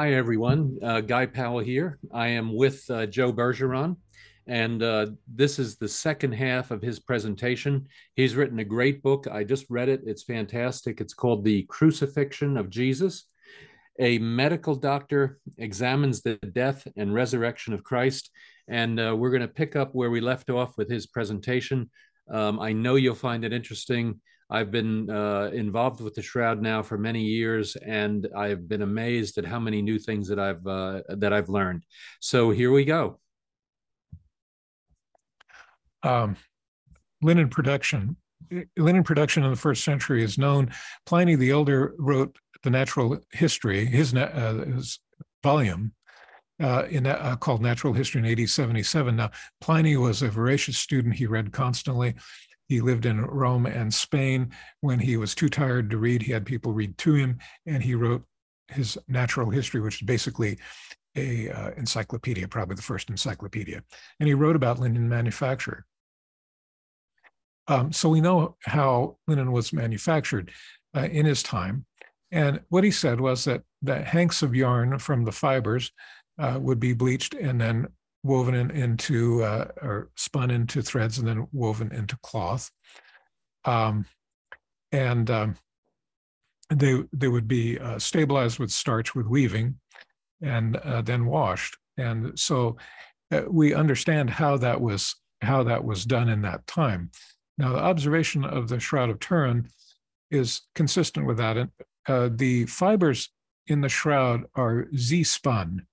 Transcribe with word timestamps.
Hi, 0.00 0.14
everyone. 0.14 0.78
Uh, 0.82 1.02
Guy 1.02 1.26
Powell 1.26 1.58
here. 1.58 1.98
I 2.10 2.28
am 2.28 2.56
with 2.56 2.88
uh, 2.88 3.04
Joe 3.04 3.34
Bergeron, 3.34 3.98
and 4.46 4.82
uh, 4.82 5.08
this 5.28 5.58
is 5.58 5.76
the 5.76 5.88
second 5.88 6.32
half 6.32 6.70
of 6.70 6.80
his 6.80 6.98
presentation. 6.98 7.86
He's 8.14 8.34
written 8.34 8.60
a 8.60 8.64
great 8.64 9.02
book. 9.02 9.26
I 9.30 9.44
just 9.44 9.66
read 9.68 9.90
it. 9.90 10.00
It's 10.06 10.22
fantastic. 10.22 11.02
It's 11.02 11.12
called 11.12 11.44
The 11.44 11.64
Crucifixion 11.64 12.56
of 12.56 12.70
Jesus. 12.70 13.26
A 13.98 14.16
medical 14.16 14.74
doctor 14.74 15.38
examines 15.58 16.22
the 16.22 16.36
death 16.36 16.88
and 16.96 17.12
resurrection 17.12 17.74
of 17.74 17.84
Christ. 17.84 18.30
And 18.68 18.98
uh, 18.98 19.14
we're 19.14 19.28
going 19.28 19.42
to 19.42 19.48
pick 19.48 19.76
up 19.76 19.90
where 19.94 20.10
we 20.10 20.22
left 20.22 20.48
off 20.48 20.78
with 20.78 20.88
his 20.88 21.08
presentation. 21.08 21.90
Um, 22.30 22.58
I 22.58 22.72
know 22.72 22.94
you'll 22.94 23.14
find 23.14 23.44
it 23.44 23.52
interesting. 23.52 24.22
I've 24.50 24.70
been 24.70 25.08
uh, 25.08 25.50
involved 25.52 26.00
with 26.00 26.14
the 26.14 26.22
shroud 26.22 26.60
now 26.60 26.82
for 26.82 26.98
many 26.98 27.22
years, 27.22 27.76
and 27.76 28.28
I've 28.36 28.68
been 28.68 28.82
amazed 28.82 29.38
at 29.38 29.44
how 29.44 29.60
many 29.60 29.80
new 29.80 29.98
things 29.98 30.28
that 30.28 30.40
I've 30.40 30.66
uh, 30.66 31.02
that 31.08 31.32
I've 31.32 31.48
learned. 31.48 31.84
So 32.20 32.50
here 32.50 32.72
we 32.72 32.84
go. 32.84 33.20
Um, 36.02 36.36
linen 37.22 37.48
production. 37.48 38.16
Linen 38.76 39.04
production 39.04 39.44
in 39.44 39.50
the 39.50 39.56
first 39.56 39.84
century 39.84 40.24
is 40.24 40.38
known. 40.38 40.72
Pliny 41.06 41.36
the 41.36 41.50
Elder 41.50 41.94
wrote 41.98 42.36
the 42.62 42.70
Natural 42.70 43.18
History, 43.32 43.84
his, 43.84 44.14
uh, 44.14 44.64
his 44.74 44.98
volume, 45.42 45.92
uh, 46.60 46.84
in 46.90 47.06
uh, 47.06 47.36
called 47.36 47.62
Natural 47.62 47.92
History 47.92 48.20
in 48.20 48.40
AD 48.40 48.48
77. 48.48 49.16
Now, 49.16 49.30
Pliny 49.60 49.96
was 49.96 50.22
a 50.22 50.28
voracious 50.28 50.78
student. 50.78 51.14
He 51.14 51.26
read 51.26 51.52
constantly. 51.52 52.14
He 52.70 52.80
lived 52.80 53.04
in 53.04 53.20
Rome 53.20 53.66
and 53.66 53.92
Spain. 53.92 54.52
When 54.80 55.00
he 55.00 55.16
was 55.16 55.34
too 55.34 55.48
tired 55.48 55.90
to 55.90 55.98
read, 55.98 56.22
he 56.22 56.30
had 56.30 56.46
people 56.46 56.72
read 56.72 56.96
to 56.98 57.14
him, 57.14 57.38
and 57.66 57.82
he 57.82 57.96
wrote 57.96 58.22
his 58.68 58.96
natural 59.08 59.50
history, 59.50 59.80
which 59.80 59.96
is 59.96 60.06
basically 60.06 60.56
a 61.16 61.50
uh, 61.50 61.70
encyclopedia, 61.76 62.46
probably 62.46 62.76
the 62.76 62.82
first 62.82 63.10
encyclopedia. 63.10 63.82
And 64.20 64.28
he 64.28 64.34
wrote 64.34 64.54
about 64.54 64.78
linen 64.78 65.08
manufacture. 65.08 65.84
Um, 67.66 67.92
so 67.92 68.08
we 68.08 68.20
know 68.20 68.56
how 68.62 69.16
linen 69.26 69.50
was 69.50 69.72
manufactured 69.72 70.52
uh, 70.96 71.08
in 71.10 71.26
his 71.26 71.42
time. 71.42 71.86
And 72.30 72.60
what 72.68 72.84
he 72.84 72.92
said 72.92 73.20
was 73.20 73.44
that 73.46 73.62
the 73.82 74.00
hanks 74.00 74.42
of 74.42 74.54
yarn 74.54 74.96
from 75.00 75.24
the 75.24 75.32
fibers 75.32 75.90
uh, 76.38 76.56
would 76.60 76.78
be 76.78 76.92
bleached 76.92 77.34
and 77.34 77.60
then 77.60 77.88
woven 78.22 78.54
in, 78.54 78.70
into 78.70 79.42
uh, 79.42 79.68
or 79.80 80.10
spun 80.16 80.50
into 80.50 80.82
threads 80.82 81.18
and 81.18 81.26
then 81.26 81.46
woven 81.52 81.92
into 81.92 82.18
cloth. 82.22 82.70
Um, 83.64 84.06
and 84.92 85.30
um, 85.30 85.56
they 86.70 87.02
they 87.12 87.28
would 87.28 87.48
be 87.48 87.78
uh, 87.78 87.98
stabilized 87.98 88.58
with 88.58 88.70
starch 88.70 89.14
with 89.14 89.26
weaving, 89.26 89.78
and 90.42 90.76
uh, 90.76 91.02
then 91.02 91.26
washed. 91.26 91.76
And 91.96 92.38
so 92.38 92.76
uh, 93.32 93.42
we 93.48 93.74
understand 93.74 94.30
how 94.30 94.56
that 94.58 94.80
was 94.80 95.14
how 95.42 95.62
that 95.64 95.84
was 95.84 96.04
done 96.04 96.28
in 96.28 96.42
that 96.42 96.66
time. 96.66 97.10
Now 97.58 97.72
the 97.72 97.80
observation 97.80 98.44
of 98.44 98.68
the 98.68 98.80
Shroud 98.80 99.10
of 99.10 99.20
Turin 99.20 99.68
is 100.30 100.62
consistent 100.74 101.26
with 101.26 101.38
that. 101.38 101.56
And 101.56 101.70
uh, 102.08 102.30
the 102.32 102.66
fibers 102.66 103.30
in 103.66 103.80
the 103.80 103.88
shroud 103.88 104.44
are 104.54 104.88
Z 104.96 105.24
spun. 105.24 105.86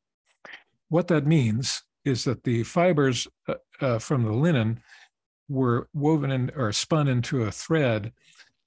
What 0.90 1.08
that 1.10 1.26
means 1.26 1.84
is 2.08 2.24
that 2.24 2.44
the 2.44 2.64
fibers 2.64 3.28
uh, 3.48 3.56
uh, 3.82 4.00
from 4.00 4.24
the 4.24 4.32
linen 4.32 4.82
were 5.50 5.88
woven 5.94 6.32
in 6.32 6.52
or 6.56 6.72
spun 6.72 7.08
into 7.08 7.44
a 7.44 7.52
thread 7.52 8.12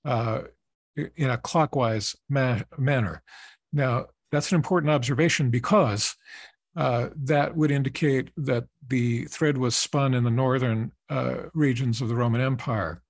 uh, 0.04 0.42
in 1.16 1.30
a 1.30 1.38
clockwise 1.38 2.16
ma- 2.28 2.60
manner. 2.78 3.22
Now, 3.72 4.06
that's 4.32 4.52
an 4.52 4.56
important 4.56 4.90
observation 4.90 5.50
because 5.50 6.14
uh, 6.76 7.08
that 7.16 7.56
would 7.56 7.70
indicate 7.70 8.30
that 8.36 8.64
the 8.88 9.24
thread 9.24 9.58
was 9.58 9.74
spun 9.74 10.14
in 10.14 10.24
the 10.24 10.30
northern 10.30 10.92
uh, 11.08 11.34
regions 11.52 12.00
of 12.00 12.08
the 12.08 12.14
Roman 12.14 12.40
Empire, 12.40 13.02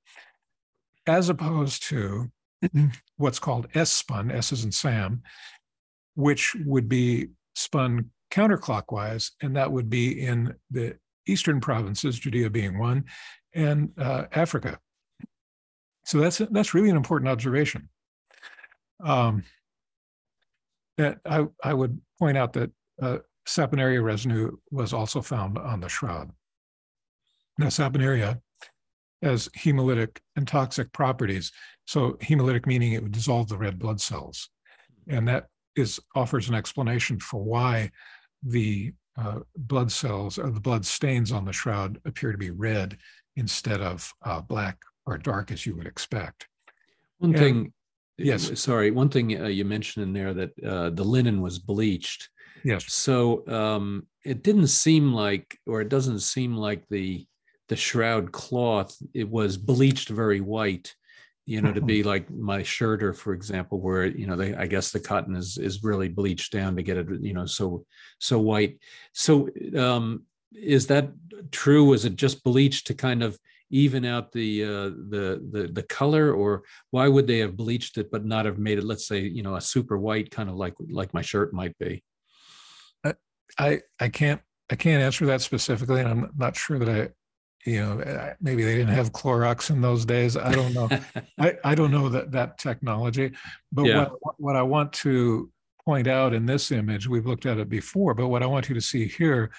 as 1.07 1.29
opposed 1.29 1.83
to 1.85 2.31
what's 3.17 3.39
called 3.39 3.69
S 3.75 3.91
spun, 3.91 4.31
S 4.31 4.53
is 4.53 4.65
in 4.65 4.73
Sam, 4.73 5.23
which 6.15 6.57
would 6.65 6.89
be 6.89 7.29
spun 7.55 8.11
counterclockwise, 8.31 9.33
and 9.43 9.57
that 9.57 9.71
would 9.71 9.91
be 9.91 10.25
in 10.25 10.55
the 10.71 10.97
eastern 11.27 11.61
provinces, 11.61 12.19
Judea 12.19 12.51
being 12.51 12.79
one, 12.79 13.05
and 13.55 13.91
uh, 13.99 14.25
Africa. 14.33 14.79
So 16.05 16.19
that's 16.19 16.39
that's 16.51 16.75
really 16.75 16.91
an 16.91 16.97
important 16.97 17.29
observation. 17.29 17.89
Um, 19.05 19.45
that 20.97 21.19
I, 21.25 21.47
I 21.65 21.73
would 21.73 22.01
point 22.19 22.37
out 22.37 22.53
that 22.55 22.71
uh, 23.01 23.19
saponaria 23.49 24.03
residue 24.03 24.51
was 24.71 24.93
also 24.93 25.23
found 25.23 25.57
on 25.59 25.81
the 25.81 25.89
shroud. 25.89 26.31
Now, 27.59 27.67
saponaria 27.67 28.41
has 29.23 29.49
hemolytic 29.57 30.19
and 30.37 30.47
toxic 30.47 30.93
properties. 30.93 31.53
So, 31.87 32.13
hemolytic 32.23 32.67
meaning 32.67 32.93
it 32.93 33.03
would 33.03 33.13
dissolve 33.13 33.49
the 33.49 33.59
red 33.59 33.79
blood 33.79 34.01
cells, 34.01 34.51
and 35.09 35.27
that 35.29 35.47
is 35.77 36.01
offers 36.15 36.49
an 36.49 36.55
explanation 36.55 37.19
for 37.19 37.43
why 37.43 37.91
the 38.43 38.93
uh, 39.19 39.41
blood 39.57 39.93
cells 39.93 40.39
or 40.39 40.51
the 40.51 40.61
blood 40.61 40.85
stains 40.87 41.33
on 41.33 41.45
the 41.45 41.53
shroud 41.53 42.01
appear 42.05 42.33
to 42.33 42.39
be 42.39 42.51
red 42.51 42.97
instead 43.37 43.81
of 43.81 44.13
uh, 44.25 44.41
black 44.41 44.79
or 45.07 45.19
dark 45.19 45.51
as 45.51 45.67
you 45.67 45.77
would 45.77 45.87
expect. 45.87 46.47
One 47.19 47.31
and, 47.31 47.39
thing, 47.39 47.73
yes, 48.17 48.61
sorry, 48.61 48.91
one 48.91 49.09
thing 49.09 49.41
uh, 49.41 49.49
you 49.49 49.65
mentioned 49.65 50.05
in 50.05 50.13
there 50.13 50.35
that 50.35 50.65
uh, 50.65 50.91
the 50.91 51.05
linen 51.05 51.43
was 51.43 51.59
bleached. 51.59 52.29
Yes. 52.65 52.93
So 52.93 53.47
um, 53.49 54.07
it 54.25 54.43
didn't 54.43 54.69
seem 54.69 55.13
like, 55.13 55.59
or 55.67 55.81
it 55.81 55.89
doesn't 55.89 56.21
seem 56.21 56.55
like 56.55 56.85
the 56.89 57.27
the 57.69 57.77
shroud 57.77 58.33
cloth 58.33 58.97
it 59.15 59.29
was 59.29 59.57
bleached 59.57 60.09
very 60.09 60.41
white 60.41 60.93
you 61.51 61.61
know, 61.61 61.73
to 61.73 61.81
be 61.95 62.03
like 62.03 62.31
my 62.31 62.63
shirter, 62.63 63.13
for 63.13 63.33
example, 63.33 63.81
where 63.81 64.07
you 64.07 64.27
know 64.27 64.37
they, 64.37 64.55
I 64.55 64.67
guess 64.67 64.93
the 64.93 65.01
cotton 65.01 65.35
is 65.35 65.59
is 65.59 65.83
really 65.83 66.09
bleached 66.09 66.53
down 66.53 66.77
to 66.77 66.83
get 66.83 66.97
it, 66.97 67.09
you 67.21 67.35
know, 67.35 67.47
so 67.47 67.85
so 68.19 68.39
white. 68.39 68.79
So, 69.13 69.49
um, 69.77 70.25
is 70.53 70.87
that 70.87 71.11
true? 71.51 71.85
Was 71.85 72.05
it 72.05 72.15
just 72.15 72.45
bleached 72.45 72.87
to 72.87 72.95
kind 72.95 73.23
of 73.23 73.37
even 73.71 74.05
out 74.05 74.33
the 74.33 74.65
uh, 74.65 74.91
the 75.15 75.43
the 75.51 75.71
the 75.73 75.83
color, 75.83 76.33
or 76.33 76.63
why 76.93 77.09
would 77.09 77.27
they 77.27 77.39
have 77.39 77.57
bleached 77.57 77.99
it 77.99 78.11
but 78.11 78.25
not 78.25 78.47
have 78.47 78.59
made 78.59 78.79
it, 78.79 78.85
let's 78.85 79.07
say, 79.07 79.21
you 79.21 79.43
know, 79.43 79.57
a 79.57 79.61
super 79.61 79.99
white, 79.99 80.31
kind 80.31 80.49
of 80.49 80.55
like 80.55 80.75
like 80.91 81.13
my 81.13 81.23
shirt 81.23 81.53
might 81.53 81.77
be? 81.79 82.05
I 83.59 83.81
I 83.99 84.09
can't 84.09 84.41
I 84.71 84.77
can't 84.77 85.03
answer 85.03 85.27
that 85.27 85.41
specifically, 85.41 86.01
and 86.01 86.09
I'm 86.09 86.31
not 86.37 86.57
sure 86.57 86.79
that 86.79 86.89
I 86.89 87.09
you 87.67 87.81
know 87.81 88.35
maybe 88.41 88.65
they 88.65 88.77
didn't 88.77 88.95
have 88.95 89.13
Clorox 89.13 89.71
in 89.71 89.81
those 89.81 90.05
days. 90.05 90.37
I 90.37 90.53
don't 90.53 90.73
know. 90.73 90.89
I, 91.39 91.57
I 91.65 91.75
don't 91.75 91.91
know 91.91 92.09
that 92.09 92.33
that 92.33 92.59
technology. 92.59 93.33
But 93.73 93.85
yeah. 93.85 94.09
what 94.21 94.35
what 94.39 94.57
I 94.57 94.63
want 94.63 94.93
to 94.95 95.51
point 95.85 96.07
out 96.07 96.33
in 96.33 96.47
this 96.47 96.71
image, 96.71 97.09
we've 97.09 97.27
looked 97.27 97.47
at 97.47 97.59
it 97.59 97.69
before, 97.69 98.15
but 98.15 98.29
what 98.29 98.43
I 98.43 98.47
want 98.47 98.69
you 98.69 98.75
to 98.75 98.81
see 98.81 99.07
here 99.07 99.51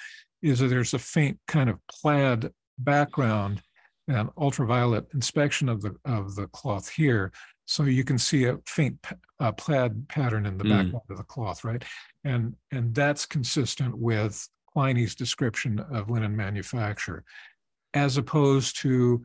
is 0.42 0.60
that 0.60 0.68
there's 0.68 0.94
a 0.94 1.00
faint 1.00 1.40
kind 1.48 1.70
of 1.70 1.78
plaid 1.88 2.52
background 2.80 3.62
and 4.08 4.30
ultraviolet 4.38 5.06
inspection 5.14 5.70
of 5.70 5.82
the 5.82 5.96
of 6.06 6.36
the 6.36 6.48
cloth 6.48 6.90
here. 6.90 7.32
So 7.66 7.84
you 7.84 8.04
can 8.04 8.18
see 8.18 8.46
a 8.46 8.58
faint 8.66 8.98
uh, 9.40 9.52
plaid 9.54 10.08
pattern 10.10 10.46
in 10.46 10.58
the 10.58 10.64
mm. 10.64 10.70
background 10.70 11.06
of 11.10 11.18
the 11.18 11.24
cloth, 11.24 11.64
right? 11.64 11.84
And 12.24 12.56
and 12.72 12.94
that's 12.94 13.26
consistent 13.26 13.98
with 13.98 14.48
Pliny's 14.74 15.16
description 15.16 15.80
of 15.92 16.10
linen 16.10 16.36
manufacture 16.36 17.24
as 17.94 18.18
opposed 18.18 18.80
to 18.82 19.24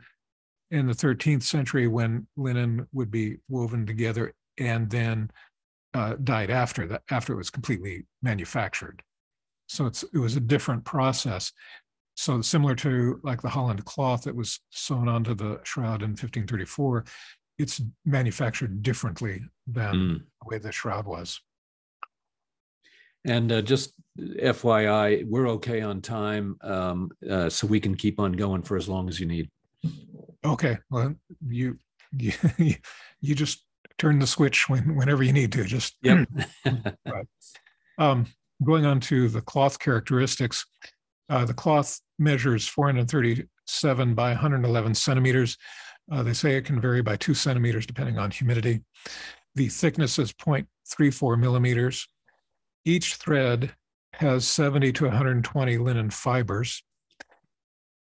in 0.71 0.87
the 0.87 0.93
13th 0.93 1.43
century 1.43 1.87
when 1.87 2.27
linen 2.37 2.87
would 2.93 3.11
be 3.11 3.37
woven 3.49 3.87
together 3.87 4.35
and 4.59 4.91
then 4.91 5.31
uh, 5.95 6.17
dyed 6.25 6.51
after 6.51 6.87
that 6.87 7.03
after 7.11 7.33
it 7.33 7.37
was 7.37 7.51
completely 7.51 8.05
manufactured. 8.23 9.03
So 9.69 9.87
it's 9.87 10.03
it 10.03 10.19
was 10.19 10.37
a 10.37 10.41
different 10.41 10.85
process. 10.85 11.53
So 12.15 12.41
similar 12.41 12.75
to 12.77 13.21
like 13.23 13.43
the 13.43 13.49
holland 13.49 13.85
cloth 13.85 14.23
that 14.25 14.35
was 14.35 14.61
sewn 14.71 15.09
onto 15.09 15.35
the 15.35 15.61
shroud 15.65 16.03
in 16.03 16.11
1534 16.11 17.05
it's 17.59 17.81
manufactured 18.05 18.83
differently 18.83 19.43
than 19.67 19.95
mm. 19.95 20.19
the 20.19 20.49
way 20.49 20.59
the 20.59 20.73
shroud 20.73 21.07
was. 21.07 21.41
And 23.25 23.51
uh, 23.51 23.63
just 23.63 23.93
FYI, 24.19 25.27
we're 25.27 25.49
okay 25.51 25.81
on 25.81 26.01
time, 26.01 26.57
um, 26.63 27.11
uh, 27.29 27.49
so 27.49 27.67
we 27.67 27.81
can 27.81 27.95
keep 27.95 28.19
on 28.19 28.33
going 28.33 28.63
for 28.63 28.77
as 28.77 28.89
long 28.89 29.09
as 29.09 29.21
you 29.21 29.27
need. 29.27 29.51
Okay. 30.45 30.79
Well, 30.91 31.15
you 31.47 31.79
you, 32.13 32.33
you 33.21 33.35
just 33.35 33.65
turn 33.99 34.19
the 34.19 34.27
switch 34.27 34.69
when, 34.69 34.97
whenever 34.97 35.23
you 35.23 35.33
need 35.33 35.53
to. 35.53 35.65
Just 35.65 35.97
yep. 36.03 36.29
right. 36.65 37.27
Um, 37.99 38.27
going 38.65 38.87
on 38.87 39.01
to 39.01 39.29
the 39.29 39.41
cloth 39.41 39.79
characteristics, 39.79 40.67
uh, 41.29 41.45
the 41.45 41.55
cloth 41.55 42.01
measures 42.19 42.67
437 42.69 44.15
by 44.15 44.29
111 44.31 44.95
centimeters. 44.95 45.57
Uh, 46.11 46.23
they 46.23 46.33
say 46.33 46.57
it 46.57 46.65
can 46.65 46.81
vary 46.81 47.03
by 47.03 47.17
two 47.17 47.35
centimeters 47.35 47.87
depending 47.87 48.19
on 48.19 48.31
humidity. 48.31 48.83
The 49.57 49.69
thickness 49.69 50.19
is 50.19 50.33
0.34 50.33 51.39
millimeters 51.39 52.07
each 52.87 53.17
thread 53.17 53.75
has 54.17 54.47
70 54.49 54.93
to 54.93 55.05
120 55.05 55.79
linen 55.79 56.11
fibers. 56.11 56.83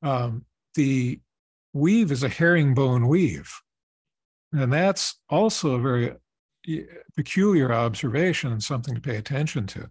Um, 0.02 0.46
the 0.76 1.20
weave 1.74 2.12
is 2.12 2.24
a 2.24 2.30
herringbone 2.30 3.08
weave. 3.08 3.52
And 4.52 4.74
that's 4.74 5.20
also 5.30 5.76
a 5.76 5.80
very 5.80 6.14
peculiar 7.16 7.72
observation 7.72 8.52
and 8.52 8.64
something 8.64 8.96
to 8.96 9.02
pay 9.02 9.18
attention 9.18 9.68
to. 9.68 9.90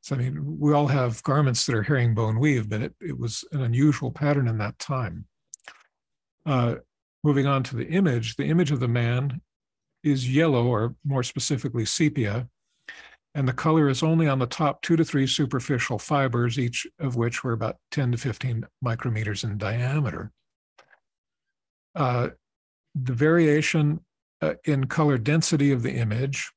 So, 0.00 0.16
I 0.16 0.18
mean, 0.18 0.58
we 0.58 0.72
all 0.72 0.88
have 0.88 1.22
garments 1.22 1.64
that 1.66 1.76
are 1.76 1.82
herringbone 1.84 2.40
weave, 2.40 2.68
but 2.68 2.82
it, 2.82 2.94
it 3.00 3.18
was 3.18 3.44
an 3.52 3.62
unusual 3.62 4.10
pattern 4.10 4.48
in 4.48 4.58
that 4.58 4.78
time. 4.80 5.26
Uh, 6.44 6.76
moving 7.22 7.46
on 7.46 7.62
to 7.62 7.76
the 7.76 7.86
image, 7.86 8.34
the 8.34 8.46
image 8.46 8.72
of 8.72 8.80
the 8.80 8.88
man 8.88 9.40
is 10.02 10.28
yellow, 10.28 10.66
or 10.66 10.96
more 11.04 11.22
specifically, 11.22 11.84
sepia, 11.84 12.48
and 13.34 13.48
the 13.48 13.52
color 13.52 13.88
is 13.88 14.02
only 14.02 14.28
on 14.28 14.38
the 14.38 14.46
top 14.46 14.82
two 14.82 14.96
to 14.96 15.04
three 15.04 15.26
superficial 15.26 15.98
fibers, 15.98 16.58
each 16.58 16.86
of 17.00 17.16
which 17.16 17.42
were 17.42 17.52
about 17.52 17.76
10 17.90 18.12
to 18.12 18.18
15 18.18 18.64
micrometers 18.84 19.44
in 19.44 19.56
diameter. 19.56 20.30
Uh, 21.94 22.28
the 22.94 23.12
variation 23.12 24.00
uh, 24.42 24.54
in 24.64 24.86
color 24.86 25.16
density 25.16 25.72
of 25.72 25.82
the 25.82 25.92
image 25.92 26.52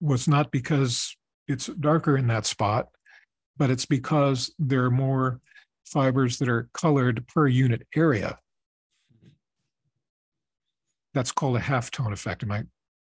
was 0.00 0.26
not 0.26 0.50
because 0.50 1.14
it's 1.46 1.66
darker 1.66 2.16
in 2.16 2.26
that 2.28 2.46
spot, 2.46 2.88
but 3.56 3.70
it's 3.70 3.86
because 3.86 4.54
there 4.58 4.84
are 4.84 4.90
more 4.90 5.40
fibers 5.84 6.38
that 6.38 6.48
are 6.48 6.68
colored 6.72 7.26
per 7.28 7.46
unit 7.46 7.86
area. 7.94 8.38
That's 11.12 11.32
called 11.32 11.56
a 11.56 11.60
halftone 11.60 12.12
effect. 12.12 12.42
Am 12.42 12.50
I 12.50 12.64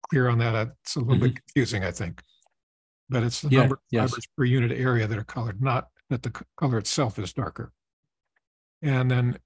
clear 0.10 0.30
on 0.30 0.38
that? 0.40 0.70
It's 0.84 0.96
a 0.96 1.00
little 1.00 1.16
mm-hmm. 1.16 1.26
bit 1.26 1.36
confusing, 1.36 1.84
I 1.84 1.92
think. 1.92 2.22
But 3.10 3.24
it's 3.24 3.42
the 3.42 3.50
yeah, 3.50 3.60
number 3.62 3.76
of 3.76 3.82
yes. 3.92 4.10
fibers 4.10 4.28
per 4.38 4.44
unit 4.46 4.72
area 4.72 5.08
that 5.08 5.18
are 5.18 5.24
colored, 5.24 5.62
not 5.62 5.90
that 6.10 6.24
the 6.24 6.32
color 6.58 6.78
itself 6.78 7.20
is 7.20 7.34
darker. 7.34 7.72
And 8.82 9.10
then 9.10 9.38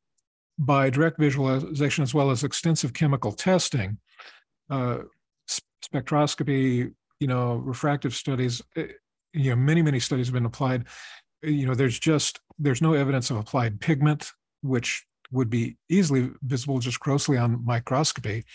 by 0.58 0.90
direct 0.90 1.20
visualization 1.20 2.04
as 2.04 2.14
well 2.14 2.32
as 2.32 2.44
extensive 2.44 2.94
chemical 2.94 3.32
testing, 3.32 3.98
uh, 4.70 5.00
spectroscopy, 5.84 6.94
you 7.20 7.28
know, 7.28 7.56
refractive 7.56 8.14
studies, 8.14 8.62
eh, 8.76 8.88
you 9.34 9.52
know, 9.52 9.56
many, 9.56 9.82
many 9.82 10.00
studies 10.00 10.28
have 10.28 10.34
been 10.34 10.46
applied. 10.46 10.86
You 11.44 11.68
know, 11.68 11.76
there's 11.76 12.00
just, 12.00 12.40
there's 12.58 12.82
no 12.82 12.94
evidence 12.94 13.30
of 13.30 13.38
applied 13.38 13.80
pigment, 13.80 14.32
which 14.62 15.06
would 15.32 15.50
be 15.50 15.78
easily 15.90 16.32
visible 16.42 16.80
just 16.80 17.00
grossly 17.00 17.38
on 17.38 17.64
microscopy. 17.66 18.46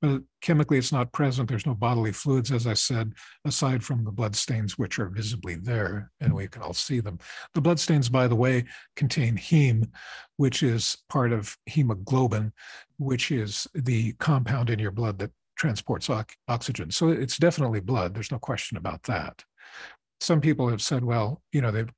But 0.00 0.22
chemically, 0.42 0.78
it's 0.78 0.92
not 0.92 1.12
present. 1.12 1.48
There's 1.48 1.66
no 1.66 1.74
bodily 1.74 2.12
fluids, 2.12 2.52
as 2.52 2.68
I 2.68 2.74
said, 2.74 3.14
aside 3.44 3.82
from 3.82 4.04
the 4.04 4.12
blood 4.12 4.36
stains, 4.36 4.78
which 4.78 4.98
are 5.00 5.08
visibly 5.08 5.56
there, 5.56 6.12
and 6.20 6.32
we 6.32 6.46
can 6.46 6.62
all 6.62 6.72
see 6.72 7.00
them. 7.00 7.18
The 7.54 7.60
blood 7.60 7.80
stains, 7.80 8.08
by 8.08 8.28
the 8.28 8.36
way, 8.36 8.64
contain 8.94 9.36
heme, 9.36 9.90
which 10.36 10.62
is 10.62 10.96
part 11.08 11.32
of 11.32 11.56
hemoglobin, 11.66 12.52
which 12.98 13.32
is 13.32 13.66
the 13.74 14.12
compound 14.14 14.70
in 14.70 14.78
your 14.78 14.92
blood 14.92 15.18
that 15.18 15.32
transports 15.56 16.08
oxygen. 16.46 16.92
So 16.92 17.08
it's 17.08 17.36
definitely 17.36 17.80
blood. 17.80 18.14
There's 18.14 18.30
no 18.30 18.38
question 18.38 18.76
about 18.76 19.02
that. 19.04 19.44
Some 20.20 20.40
people 20.40 20.68
have 20.68 20.82
said, 20.82 21.04
well, 21.04 21.42
you 21.52 21.60
know, 21.60 21.72
they've 21.72 21.92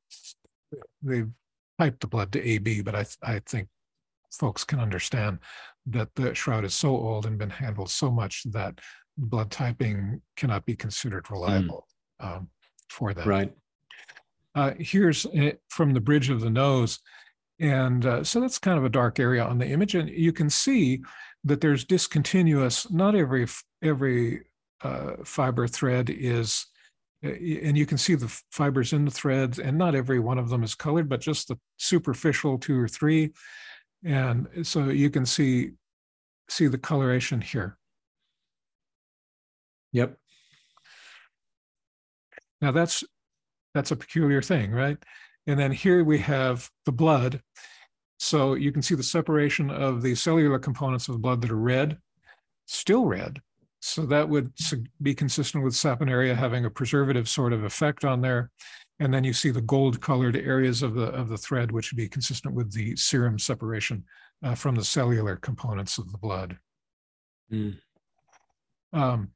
they've 1.03 1.31
typed 1.79 2.01
the 2.01 2.07
blood 2.07 2.33
to 2.33 2.49
AB, 2.49 2.81
but 2.81 2.95
I 2.95 3.05
I 3.23 3.41
think 3.47 3.69
folks 4.33 4.65
can 4.65 4.81
understand 4.81 5.39
that 5.87 6.15
the 6.15 6.35
shroud 6.35 6.65
is 6.65 6.75
so 6.75 6.91
old 6.91 7.27
and 7.27 7.39
been 7.39 7.51
handled 7.51 7.91
so 7.91 8.11
much 8.11 8.45
that 8.51 8.81
blood 9.17 9.51
typing 9.51 10.21
cannot 10.37 10.65
be 10.65 10.77
considered 10.77 11.27
hmm. 11.27 11.35
reliable 11.35 11.87
mm. 12.21 12.37
um, 12.37 12.49
for 12.89 13.13
that. 13.15 13.27
Right. 13.27 13.53
Uh, 14.55 14.73
here's 14.79 15.27
uh, 15.27 15.53
from 15.69 15.95
the 15.95 16.01
bridge 16.01 16.31
of 16.31 16.41
the 16.41 16.51
nose. 16.51 16.99
And 17.61 18.07
uh, 18.07 18.25
so 18.25 18.41
that's 18.41 18.59
kind 18.59 18.79
of 18.79 18.85
a 18.85 18.89
dark 18.89 19.21
area 19.21 19.45
on 19.45 19.59
the 19.59 19.67
image. 19.67 19.95
And 19.95 20.09
you 20.09 20.33
can 20.33 20.49
see 20.49 21.03
that 21.45 21.61
there's 21.61 21.85
discontinuous, 21.85 22.91
not 22.91 23.15
every, 23.15 23.47
every 23.83 24.43
uh, 24.83 25.13
fiber 25.25 25.69
thread 25.69 26.11
is, 26.11 26.67
uh, 27.25 27.29
and 27.29 27.77
you 27.77 27.85
can 27.85 27.99
see 27.99 28.15
the 28.15 28.29
fibers 28.51 28.93
in 28.93 29.05
the 29.05 29.11
threads, 29.11 29.59
and 29.59 29.77
not 29.77 29.95
every 29.95 30.19
one 30.19 30.39
of 30.39 30.49
them 30.49 30.63
is 30.63 30.75
colored, 30.75 31.09
but 31.09 31.21
just 31.21 31.49
the 31.49 31.59
superficial 31.77 32.59
two 32.59 32.79
or 32.79 32.89
three. 32.89 33.31
And 34.05 34.49
so 34.63 34.89
you 34.89 35.11
can 35.11 35.27
see 35.27 35.73
see 36.49 36.67
the 36.67 36.79
coloration 36.79 37.41
here. 37.41 37.79
Yep. 39.93 40.17
Now 42.61 42.73
that's 42.73 43.05
that's 43.75 43.91
a 43.91 43.97
peculiar 43.97 44.43
thing, 44.43 44.73
right? 44.73 44.99
And 45.47 45.59
then 45.59 45.73
here 45.73 46.05
we 46.05 46.19
have 46.19 46.69
the 46.87 46.93
blood. 46.93 47.41
So 48.19 48.55
you 48.55 48.73
can 48.73 48.83
see 48.83 48.95
the 48.95 49.03
separation 49.03 49.71
of 49.71 50.03
the 50.03 50.15
cellular 50.15 50.59
components 50.59 51.09
of 51.09 51.15
the 51.15 51.21
blood 51.21 51.41
that 51.43 51.51
are 51.51 51.57
red, 51.57 51.99
still 52.67 53.07
red. 53.07 53.41
So 53.81 54.05
that 54.07 54.29
would 54.29 54.53
be 55.01 55.15
consistent 55.15 55.65
with 55.65 55.73
saponaria 55.73 56.37
having 56.37 56.67
a 56.67 56.71
preservative 56.71 57.29
sort 57.29 57.55
of 57.55 57.65
effect 57.65 58.05
on 58.05 58.21
there. 58.21 58.51
And 59.01 59.13
then 59.13 59.25
you 59.25 59.33
see 59.33 59.51
the 59.51 59.63
gold 59.63 60.01
colored 60.01 60.37
areas 60.37 60.83
of 60.83 60.95
the, 60.95 61.07
of 61.07 61.29
the 61.29 61.39
thread, 61.39 61.73
which 61.73 61.91
would 61.91 61.97
be 61.97 62.09
consistent 62.09 62.55
with 62.55 62.73
the 62.73 62.95
serum 62.97 63.39
separation 63.39 64.05
uh, 64.45 64.55
from 64.55 64.75
the 64.77 64.85
cellular 64.85 65.37
components 65.37 65.97
of 65.97 66.13
the 66.13 66.19
blood. 66.19 66.59
Mm. 67.51 67.79
Um, 68.93 69.31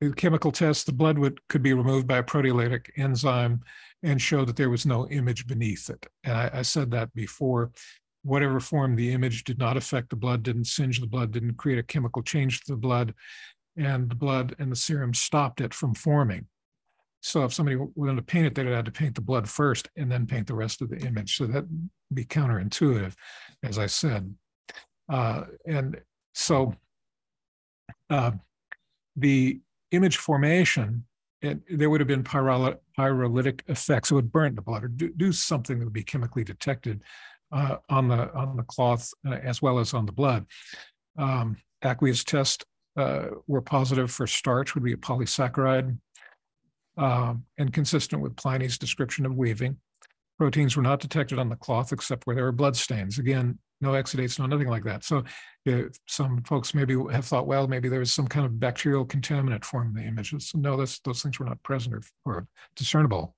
the 0.00 0.12
chemical 0.12 0.50
test, 0.50 0.86
the 0.86 0.92
blood 0.92 1.18
would, 1.18 1.38
could 1.48 1.62
be 1.62 1.72
removed 1.72 2.08
by 2.08 2.18
a 2.18 2.22
proteolytic 2.22 2.90
enzyme 2.96 3.62
and 4.02 4.20
show 4.20 4.44
that 4.44 4.56
there 4.56 4.70
was 4.70 4.84
no 4.84 5.08
image 5.08 5.46
beneath 5.46 5.88
it. 5.88 6.06
And 6.24 6.34
I, 6.34 6.50
I 6.52 6.62
said 6.62 6.90
that 6.90 7.14
before. 7.14 7.70
Whatever 8.22 8.58
form 8.58 8.96
the 8.96 9.12
image 9.12 9.44
did 9.44 9.58
not 9.58 9.76
affect 9.76 10.10
the 10.10 10.16
blood, 10.16 10.42
didn't 10.42 10.64
singe 10.64 10.98
the 10.98 11.06
blood, 11.06 11.30
didn't 11.30 11.58
create 11.58 11.78
a 11.78 11.82
chemical 11.82 12.22
change 12.22 12.62
to 12.62 12.72
the 12.72 12.78
blood, 12.78 13.14
and 13.76 14.10
the 14.10 14.14
blood 14.14 14.56
and 14.58 14.72
the 14.72 14.76
serum 14.76 15.14
stopped 15.14 15.60
it 15.60 15.74
from 15.74 15.94
forming. 15.94 16.46
So 17.24 17.42
if 17.42 17.54
somebody 17.54 17.78
wanted 17.94 18.16
to 18.16 18.22
paint 18.22 18.46
it, 18.46 18.54
they'd 18.54 18.66
have 18.66 18.84
to 18.84 18.92
paint 18.92 19.14
the 19.14 19.22
blood 19.22 19.48
first 19.48 19.88
and 19.96 20.12
then 20.12 20.26
paint 20.26 20.46
the 20.46 20.54
rest 20.54 20.82
of 20.82 20.90
the 20.90 20.98
image. 20.98 21.38
So 21.38 21.46
that 21.46 21.62
would 21.62 21.90
be 22.12 22.26
counterintuitive, 22.26 23.14
as 23.62 23.78
I 23.78 23.86
said. 23.86 24.34
Uh, 25.08 25.44
and 25.66 25.98
so 26.34 26.74
uh, 28.10 28.32
the 29.16 29.58
image 29.90 30.18
formation, 30.18 31.06
it, 31.40 31.60
there 31.70 31.88
would 31.88 32.02
have 32.02 32.08
been 32.08 32.24
pyrolytic 32.24 33.60
effects. 33.68 34.10
It 34.10 34.14
would 34.16 34.30
burn 34.30 34.54
the 34.54 34.60
blood 34.60 34.84
or 34.84 34.88
do, 34.88 35.10
do 35.16 35.32
something 35.32 35.78
that 35.78 35.86
would 35.86 35.94
be 35.94 36.02
chemically 36.02 36.44
detected 36.44 37.02
uh, 37.52 37.76
on 37.88 38.06
the 38.08 38.34
on 38.34 38.56
the 38.56 38.64
cloth 38.64 39.10
uh, 39.26 39.32
as 39.32 39.62
well 39.62 39.78
as 39.78 39.94
on 39.94 40.04
the 40.04 40.12
blood. 40.12 40.44
Um, 41.16 41.56
aqueous 41.80 42.22
tests 42.22 42.66
uh, 42.98 43.28
were 43.46 43.62
positive 43.62 44.10
for 44.10 44.26
starch, 44.26 44.74
would 44.74 44.84
be 44.84 44.92
a 44.92 44.96
polysaccharide, 44.96 45.96
um, 46.96 47.44
and 47.58 47.72
consistent 47.72 48.22
with 48.22 48.36
Pliny's 48.36 48.78
description 48.78 49.26
of 49.26 49.34
weaving. 49.34 49.76
Proteins 50.38 50.76
were 50.76 50.82
not 50.82 51.00
detected 51.00 51.38
on 51.38 51.48
the 51.48 51.56
cloth 51.56 51.92
except 51.92 52.26
where 52.26 52.34
there 52.34 52.44
were 52.44 52.52
blood 52.52 52.76
stains. 52.76 53.18
Again, 53.18 53.58
no 53.80 53.92
exudates, 53.92 54.38
no 54.38 54.46
nothing 54.46 54.68
like 54.68 54.84
that. 54.84 55.04
So 55.04 55.24
some 56.08 56.42
folks 56.42 56.74
maybe 56.74 56.96
have 57.12 57.24
thought, 57.24 57.46
well, 57.46 57.68
maybe 57.68 57.88
there 57.88 58.00
was 58.00 58.12
some 58.12 58.26
kind 58.26 58.46
of 58.46 58.58
bacterial 58.58 59.06
contaminant 59.06 59.64
forming 59.64 59.94
the 59.94 60.08
images. 60.08 60.50
No, 60.54 60.76
those, 60.76 61.00
those 61.04 61.22
things 61.22 61.38
were 61.38 61.46
not 61.46 61.62
present 61.62 61.94
or, 61.94 62.02
or 62.24 62.46
discernible. 62.76 63.36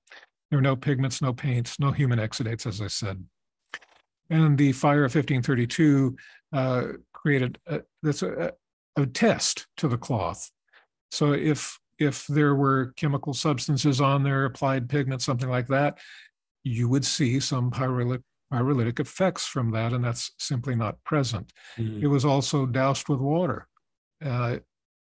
There 0.49 0.57
were 0.57 0.63
no 0.63 0.75
pigments, 0.75 1.21
no 1.21 1.33
paints, 1.33 1.79
no 1.79 1.91
human 1.91 2.19
exudates, 2.19 2.65
as 2.65 2.81
I 2.81 2.87
said. 2.87 3.23
And 4.29 4.57
the 4.57 4.71
fire 4.71 5.05
of 5.05 5.15
1532 5.15 6.15
uh, 6.53 6.83
created 7.13 7.59
a, 7.67 7.81
that's 8.01 8.23
a, 8.23 8.53
a 8.95 9.05
test 9.05 9.67
to 9.77 9.87
the 9.87 9.97
cloth. 9.97 10.49
So 11.11 11.33
if 11.33 11.79
if 11.99 12.27
there 12.27 12.55
were 12.55 12.93
chemical 12.95 13.33
substances 13.33 14.01
on 14.01 14.23
there, 14.23 14.45
applied 14.45 14.89
pigment, 14.89 15.21
something 15.21 15.49
like 15.49 15.67
that, 15.67 15.97
you 16.63 16.89
would 16.89 17.05
see 17.05 17.39
some 17.39 17.71
pyrolytic 17.71 18.23
pyrolytic 18.51 18.99
effects 18.99 19.45
from 19.45 19.71
that, 19.71 19.93
and 19.93 20.03
that's 20.03 20.31
simply 20.39 20.75
not 20.75 21.03
present. 21.03 21.51
Mm-hmm. 21.77 22.05
It 22.05 22.07
was 22.07 22.25
also 22.25 22.65
doused 22.65 23.09
with 23.09 23.19
water. 23.19 23.67
Uh, 24.23 24.57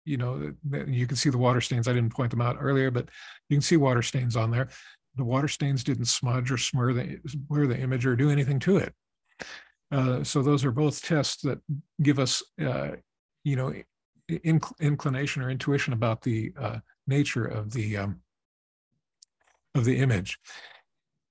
you 0.05 0.15
know, 0.15 0.53
you 0.87 1.05
can 1.05 1.17
see 1.17 1.29
the 1.29 1.37
water 1.37 1.59
stains. 1.59 1.87
I 1.87 1.93
didn't 1.93 2.15
point 2.15 2.31
them 2.31 2.41
out 2.41 2.57
earlier, 2.59 2.89
but 2.89 3.09
you 3.49 3.57
can 3.57 3.61
see 3.61 3.75
water 3.75 4.01
stains 4.01 4.37
on 4.37 4.51
there. 4.51 4.69
The 5.15 5.25
water 5.25 5.49
stains 5.49 5.83
didn't 5.83 6.05
smudge 6.05 6.51
or 6.51 6.57
smear 6.57 6.93
the, 6.93 7.19
blur 7.35 7.67
the 7.67 7.77
image 7.77 8.05
or 8.05 8.15
do 8.15 8.29
anything 8.29 8.59
to 8.59 8.77
it. 8.77 8.93
Uh, 9.91 10.23
so 10.23 10.41
those 10.41 10.63
are 10.63 10.71
both 10.71 11.01
tests 11.01 11.41
that 11.41 11.59
give 12.01 12.19
us, 12.19 12.41
uh, 12.61 12.91
you 13.43 13.55
know, 13.57 13.73
inc- 14.29 14.79
inclination 14.79 15.41
or 15.41 15.49
intuition 15.49 15.93
about 15.93 16.21
the 16.21 16.53
uh, 16.59 16.79
nature 17.07 17.45
of 17.45 17.71
the 17.71 17.97
um, 17.97 18.21
of 19.75 19.85
the 19.85 19.97
image 19.97 20.39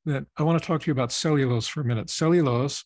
that 0.05 0.25
I 0.37 0.45
want 0.45 0.61
to 0.61 0.67
talk 0.67 0.83
to 0.83 0.87
you 0.87 0.93
about 0.93 1.13
cellulose 1.13 1.67
for 1.67 1.81
a 1.81 1.85
minute. 1.85 2.11
Cellulose 2.11 2.85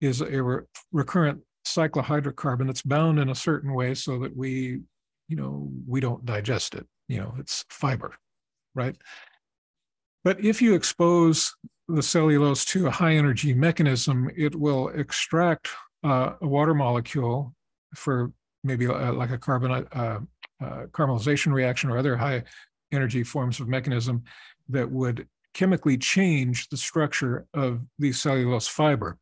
is 0.00 0.20
a 0.20 0.42
re- 0.42 0.62
recurrent 0.92 1.40
cyclohydrocarbon 1.66 2.66
that's 2.66 2.82
bound 2.82 3.18
in 3.18 3.28
a 3.28 3.34
certain 3.34 3.74
way 3.74 3.94
so 3.94 4.18
that 4.20 4.36
we, 4.36 4.80
you 5.28 5.36
know, 5.36 5.70
we 5.86 6.00
don't 6.00 6.24
digest 6.24 6.74
it. 6.74 6.86
You 7.08 7.18
know, 7.18 7.34
it's 7.38 7.64
fiber. 7.68 8.14
right? 8.74 8.96
But 10.24 10.44
if 10.44 10.62
you 10.62 10.74
expose 10.74 11.54
the 11.88 12.02
cellulose 12.02 12.64
to 12.66 12.86
a 12.86 12.90
high 12.90 13.14
energy 13.14 13.54
mechanism, 13.54 14.30
it 14.36 14.54
will 14.54 14.88
extract 14.88 15.68
uh, 16.04 16.34
a 16.40 16.46
water 16.46 16.74
molecule 16.74 17.54
for 17.94 18.32
maybe 18.64 18.86
uh, 18.86 19.12
like 19.12 19.30
a 19.30 19.38
carbon 19.38 19.70
uh, 19.70 20.20
uh, 20.62 20.86
caramelization 20.92 21.52
reaction 21.52 21.90
or 21.90 21.98
other 21.98 22.16
high 22.16 22.42
energy 22.92 23.24
forms 23.24 23.58
of 23.60 23.68
mechanism 23.68 24.22
that 24.68 24.90
would 24.90 25.26
chemically 25.54 25.98
change 25.98 26.68
the 26.68 26.76
structure 26.76 27.46
of 27.54 27.80
the 27.98 28.12
cellulose 28.12 28.68
fiber. 28.68 29.18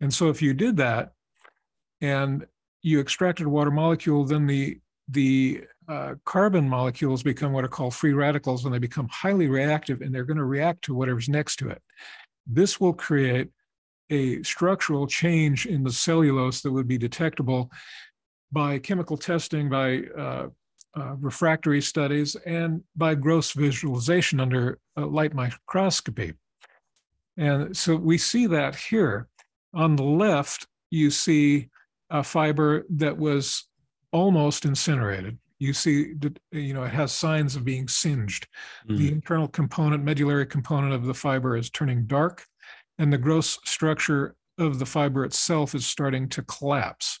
And 0.00 0.12
so 0.12 0.28
if 0.28 0.42
you 0.42 0.54
did 0.54 0.76
that 0.78 1.12
and 2.00 2.46
you 2.82 3.00
extracted 3.00 3.46
a 3.46 3.50
water 3.50 3.70
molecule, 3.70 4.24
then 4.24 4.46
the 4.46 4.78
the 5.08 5.64
uh, 5.88 6.14
carbon 6.24 6.68
molecules 6.68 7.22
become 7.22 7.52
what 7.52 7.64
are 7.64 7.68
called 7.68 7.92
free 7.94 8.12
radicals 8.12 8.64
and 8.64 8.72
they 8.72 8.78
become 8.78 9.08
highly 9.10 9.48
reactive 9.48 10.02
and 10.02 10.14
they're 10.14 10.24
going 10.24 10.36
to 10.36 10.44
react 10.44 10.82
to 10.82 10.94
whatever's 10.94 11.28
next 11.28 11.56
to 11.56 11.68
it. 11.68 11.82
This 12.46 12.80
will 12.80 12.92
create 12.92 13.48
a 14.08 14.40
structural 14.44 15.08
change 15.08 15.66
in 15.66 15.82
the 15.82 15.92
cellulose 15.92 16.62
that 16.62 16.70
would 16.70 16.86
be 16.86 16.98
detectable 16.98 17.70
by 18.52 18.78
chemical 18.78 19.16
testing, 19.16 19.68
by 19.68 20.02
uh, 20.18 20.48
uh, 20.96 21.14
refractory 21.20 21.80
studies, 21.80 22.36
and 22.46 22.82
by 22.96 23.14
gross 23.14 23.52
visualization 23.52 24.40
under 24.40 24.78
uh, 24.96 25.06
light 25.06 25.34
microscopy. 25.34 26.32
And 27.36 27.76
so 27.76 27.96
we 27.96 28.18
see 28.18 28.46
that 28.46 28.74
here. 28.74 29.28
On 29.72 29.94
the 29.96 30.02
left, 30.02 30.66
you 30.90 31.10
see 31.10 31.68
a 32.10 32.22
fiber 32.24 32.84
that 32.90 33.16
was 33.16 33.68
almost 34.12 34.64
incinerated. 34.64 35.38
You 35.58 35.72
see 35.72 36.14
that 36.14 36.38
you 36.50 36.74
know 36.74 36.82
it 36.84 36.92
has 36.92 37.12
signs 37.12 37.54
of 37.54 37.64
being 37.64 37.86
singed. 37.86 38.48
Mm. 38.88 38.98
The 38.98 39.12
internal 39.12 39.46
component, 39.46 40.02
medullary 40.02 40.46
component 40.46 40.92
of 40.92 41.04
the 41.04 41.14
fiber 41.14 41.56
is 41.56 41.70
turning 41.70 42.06
dark, 42.06 42.46
and 42.98 43.12
the 43.12 43.18
gross 43.18 43.58
structure 43.64 44.34
of 44.58 44.78
the 44.78 44.86
fiber 44.86 45.24
itself 45.24 45.74
is 45.74 45.86
starting 45.86 46.28
to 46.30 46.42
collapse. 46.42 47.20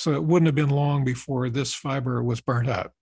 So 0.00 0.14
it 0.14 0.24
wouldn't 0.24 0.46
have 0.46 0.54
been 0.54 0.70
long 0.70 1.04
before 1.04 1.50
this 1.50 1.74
fiber 1.74 2.22
was 2.22 2.40
burnt 2.40 2.70
out. 2.70 2.92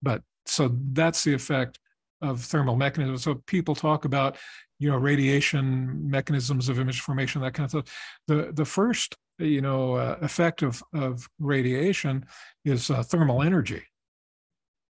But 0.00 0.22
so 0.46 0.74
that's 0.92 1.24
the 1.24 1.34
effect 1.34 1.78
of 2.22 2.40
thermal 2.40 2.74
mechanisms. 2.74 3.22
So 3.22 3.42
people 3.46 3.74
talk 3.74 4.06
about, 4.06 4.38
you 4.78 4.90
know, 4.90 4.96
radiation 4.96 6.10
mechanisms 6.10 6.70
of 6.70 6.78
image 6.78 7.02
formation, 7.02 7.42
that 7.42 7.52
kind 7.52 7.66
of 7.66 7.70
stuff. 7.70 8.16
The 8.28 8.50
the 8.52 8.64
first 8.64 9.14
you 9.38 9.60
know 9.60 9.94
uh, 9.94 10.16
effect 10.22 10.62
of 10.62 10.82
of 10.94 11.28
radiation 11.38 12.24
is 12.64 12.90
uh, 12.90 13.02
thermal 13.02 13.42
energy 13.42 13.82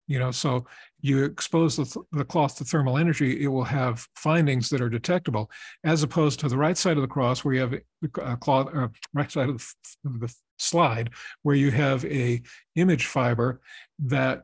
you 0.09 0.19
know 0.19 0.31
so 0.31 0.65
you 1.01 1.23
expose 1.23 1.77
the, 1.77 1.85
th- 1.85 2.05
the 2.11 2.25
cloth 2.25 2.57
to 2.57 2.65
thermal 2.65 2.97
energy 2.97 3.41
it 3.43 3.47
will 3.47 3.63
have 3.63 4.05
findings 4.15 4.69
that 4.69 4.81
are 4.81 4.89
detectable 4.89 5.49
as 5.85 6.03
opposed 6.03 6.39
to 6.39 6.49
the 6.49 6.57
right 6.57 6.77
side 6.77 6.97
of 6.97 7.01
the 7.01 7.07
cross 7.07 7.45
where 7.45 7.53
you 7.53 7.61
have 7.61 7.73
a 7.73 7.81
uh, 8.21 8.35
cloth 8.35 8.69
uh, 8.75 8.87
right 9.13 9.31
side 9.31 9.47
of 9.47 9.73
the, 10.03 10.09
the 10.19 10.33
slide 10.57 11.11
where 11.43 11.55
you 11.55 11.71
have 11.71 12.03
a 12.05 12.41
image 12.75 13.05
fiber 13.05 13.61
that 13.97 14.43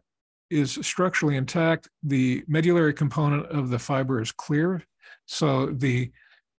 is 0.50 0.80
structurally 0.82 1.36
intact 1.36 1.90
the 2.04 2.44
medullary 2.48 2.94
component 2.94 3.46
of 3.48 3.70
the 3.70 3.80
fiber 3.80 4.22
is 4.22 4.32
clear 4.32 4.82
so 5.26 5.66
the 5.68 6.12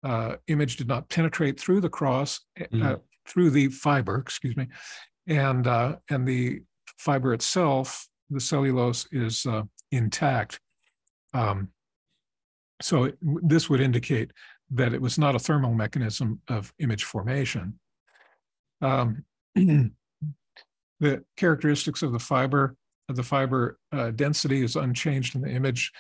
uh, 0.05 0.37
image 0.49 0.77
did 0.77 0.89
not 0.89 1.09
penetrate 1.09 1.59
through 1.59 1.81
the 1.81 1.89
cross 1.89 2.41
mm. 2.59 3.01
through 3.27 3.51
the 3.51 3.69
fiber, 3.69 4.19
excuse 4.19 4.57
me, 4.57 4.69
and 5.27 5.67
uh, 5.67 5.97
and 6.11 6.27
the 6.27 6.63
fiber 6.99 7.35
itself, 7.35 8.07
the 8.31 8.41
cellulose 8.41 9.07
is 9.13 9.47
uh, 9.47 9.63
intact. 9.93 10.61
Um, 11.35 11.69
so 12.83 13.05
it, 13.05 13.19
this 13.23 13.71
would 13.71 13.81
indicate 13.81 14.33
that 14.71 14.93
it 14.93 15.01
was 15.01 15.19
not 15.19 15.35
a 15.35 15.39
thermal 15.39 15.75
mechanism 15.75 16.41
of 16.49 16.73
image 16.79 17.05
formation. 17.05 17.79
Um, 18.83 19.25
the 19.55 19.93
characteristics 21.37 22.03
of 22.03 22.13
the 22.13 22.19
fiber, 22.19 22.77
of 23.09 23.17
the 23.17 23.23
fiber 23.23 23.79
uh, 23.93 24.11
density 24.11 24.63
is 24.63 24.77
unchanged 24.77 25.37
in 25.37 25.43
the 25.43 25.51
image 25.51 25.93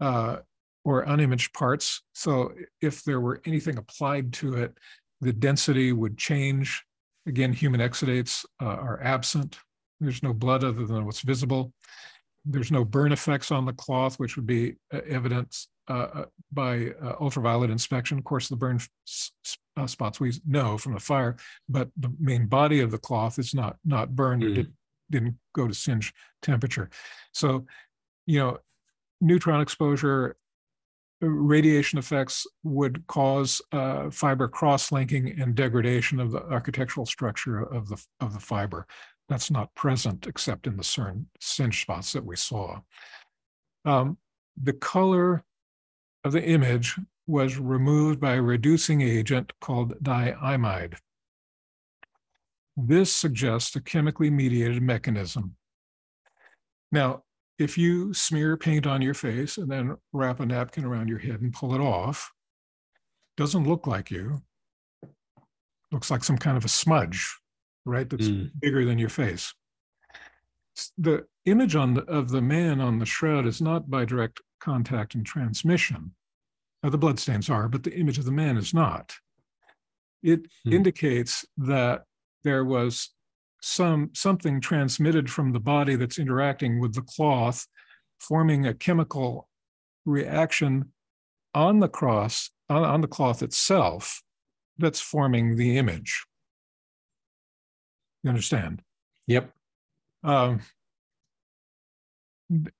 uh, 0.00 0.38
or 0.84 1.04
unimaged 1.06 1.52
parts. 1.52 2.02
So 2.12 2.52
if 2.80 3.02
there 3.04 3.20
were 3.20 3.40
anything 3.44 3.78
applied 3.78 4.32
to 4.34 4.54
it, 4.54 4.74
the 5.20 5.32
density 5.32 5.92
would 5.92 6.18
change. 6.18 6.84
Again, 7.26 7.52
human 7.52 7.80
exudates 7.80 8.44
uh, 8.60 8.66
are 8.66 9.00
absent. 9.02 9.58
There's 10.02 10.22
no 10.22 10.32
blood 10.32 10.64
other 10.64 10.84
than 10.84 11.04
what's 11.04 11.20
visible. 11.20 11.72
There's 12.44 12.72
no 12.72 12.84
burn 12.84 13.12
effects 13.12 13.52
on 13.52 13.64
the 13.64 13.72
cloth, 13.72 14.18
which 14.18 14.36
would 14.36 14.46
be 14.46 14.74
uh, 14.92 15.00
evidence 15.08 15.68
uh, 15.88 16.08
uh, 16.14 16.24
by 16.52 16.88
uh, 17.02 17.14
ultraviolet 17.20 17.70
inspection. 17.70 18.18
Of 18.18 18.24
course, 18.24 18.48
the 18.48 18.56
burn 18.56 18.80
uh, 19.76 19.86
spots 19.86 20.18
we 20.18 20.32
know 20.46 20.76
from 20.76 20.94
the 20.94 21.00
fire, 21.00 21.36
but 21.68 21.88
the 21.96 22.12
main 22.18 22.46
body 22.46 22.80
of 22.80 22.90
the 22.90 22.98
cloth 22.98 23.38
is 23.38 23.54
not 23.54 23.76
not 23.84 24.16
burned 24.16 24.42
mm. 24.42 24.50
or 24.50 24.54
did, 24.54 24.72
didn't 25.10 25.36
go 25.54 25.68
to 25.68 25.74
singe 25.74 26.12
temperature. 26.40 26.90
So, 27.32 27.66
you 28.26 28.40
know, 28.40 28.58
neutron 29.20 29.60
exposure 29.60 30.36
radiation 31.22 31.98
effects 31.98 32.46
would 32.64 33.06
cause 33.06 33.62
uh, 33.70 34.10
fiber 34.10 34.48
cross-linking 34.48 35.40
and 35.40 35.54
degradation 35.54 36.18
of 36.18 36.32
the 36.32 36.42
architectural 36.46 37.06
structure 37.06 37.62
of 37.62 37.88
the 37.88 38.04
of 38.20 38.32
the 38.32 38.40
fiber. 38.40 38.86
That's 39.28 39.50
not 39.50 39.74
present 39.74 40.26
except 40.26 40.66
in 40.66 40.76
the 40.76 40.82
CERN 40.82 41.26
singe 41.40 41.82
spots 41.82 42.12
that 42.12 42.24
we 42.24 42.36
saw. 42.36 42.80
Um, 43.84 44.18
the 44.60 44.72
color 44.72 45.44
of 46.24 46.32
the 46.32 46.44
image 46.44 46.98
was 47.26 47.58
removed 47.58 48.20
by 48.20 48.34
a 48.34 48.42
reducing 48.42 49.00
agent 49.00 49.52
called 49.60 49.94
diimide. 50.02 50.96
This 52.76 53.12
suggests 53.12 53.76
a 53.76 53.80
chemically 53.80 54.30
mediated 54.30 54.82
mechanism. 54.82 55.56
Now, 56.90 57.22
if 57.58 57.78
you 57.78 58.12
smear 58.12 58.56
paint 58.56 58.86
on 58.86 59.02
your 59.02 59.14
face 59.14 59.56
and 59.56 59.70
then 59.70 59.96
wrap 60.12 60.40
a 60.40 60.46
napkin 60.46 60.84
around 60.84 61.08
your 61.08 61.18
head 61.18 61.40
and 61.40 61.52
pull 61.52 61.74
it 61.74 61.80
off, 61.80 62.32
doesn't 63.36 63.68
look 63.68 63.86
like 63.86 64.10
you. 64.10 64.42
Looks 65.90 66.10
like 66.10 66.24
some 66.24 66.38
kind 66.38 66.56
of 66.56 66.64
a 66.64 66.68
smudge, 66.68 67.38
right? 67.84 68.08
That's 68.08 68.28
mm. 68.28 68.50
bigger 68.60 68.84
than 68.84 68.98
your 68.98 69.08
face. 69.08 69.54
The 70.98 71.26
image 71.44 71.76
on 71.76 71.94
the, 71.94 72.02
of 72.02 72.30
the 72.30 72.40
man 72.42 72.80
on 72.80 72.98
the 72.98 73.06
shroud 73.06 73.46
is 73.46 73.60
not 73.60 73.90
by 73.90 74.04
direct 74.04 74.40
contact 74.60 75.14
and 75.14 75.26
transmission. 75.26 76.14
Now, 76.82 76.90
the 76.90 76.98
bloodstains 76.98 77.50
are, 77.50 77.68
but 77.68 77.82
the 77.82 77.94
image 77.94 78.18
of 78.18 78.24
the 78.24 78.32
man 78.32 78.56
is 78.56 78.72
not. 78.72 79.14
It 80.22 80.42
mm. 80.66 80.72
indicates 80.72 81.44
that 81.58 82.04
there 82.44 82.64
was 82.64 83.10
some 83.60 84.10
something 84.12 84.60
transmitted 84.60 85.30
from 85.30 85.52
the 85.52 85.60
body 85.60 85.94
that's 85.94 86.18
interacting 86.18 86.80
with 86.80 86.94
the 86.94 87.02
cloth, 87.02 87.66
forming 88.18 88.66
a 88.66 88.74
chemical 88.74 89.48
reaction 90.04 90.92
on 91.54 91.78
the 91.78 91.88
cross, 91.88 92.50
on, 92.68 92.84
on 92.84 93.00
the 93.00 93.06
cloth 93.06 93.42
itself, 93.42 94.22
that's 94.78 95.00
forming 95.00 95.56
the 95.56 95.76
image. 95.76 96.24
You 98.22 98.30
understand? 98.30 98.82
Yep. 99.26 99.50
Um, 100.24 100.60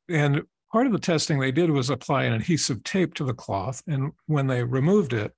and 0.08 0.42
part 0.70 0.86
of 0.86 0.92
the 0.92 0.98
testing 0.98 1.38
they 1.38 1.52
did 1.52 1.70
was 1.70 1.90
apply 1.90 2.24
an 2.24 2.34
adhesive 2.34 2.84
tape 2.84 3.14
to 3.14 3.24
the 3.24 3.34
cloth. 3.34 3.82
And 3.86 4.12
when 4.26 4.46
they 4.46 4.62
removed 4.62 5.12
it, 5.12 5.32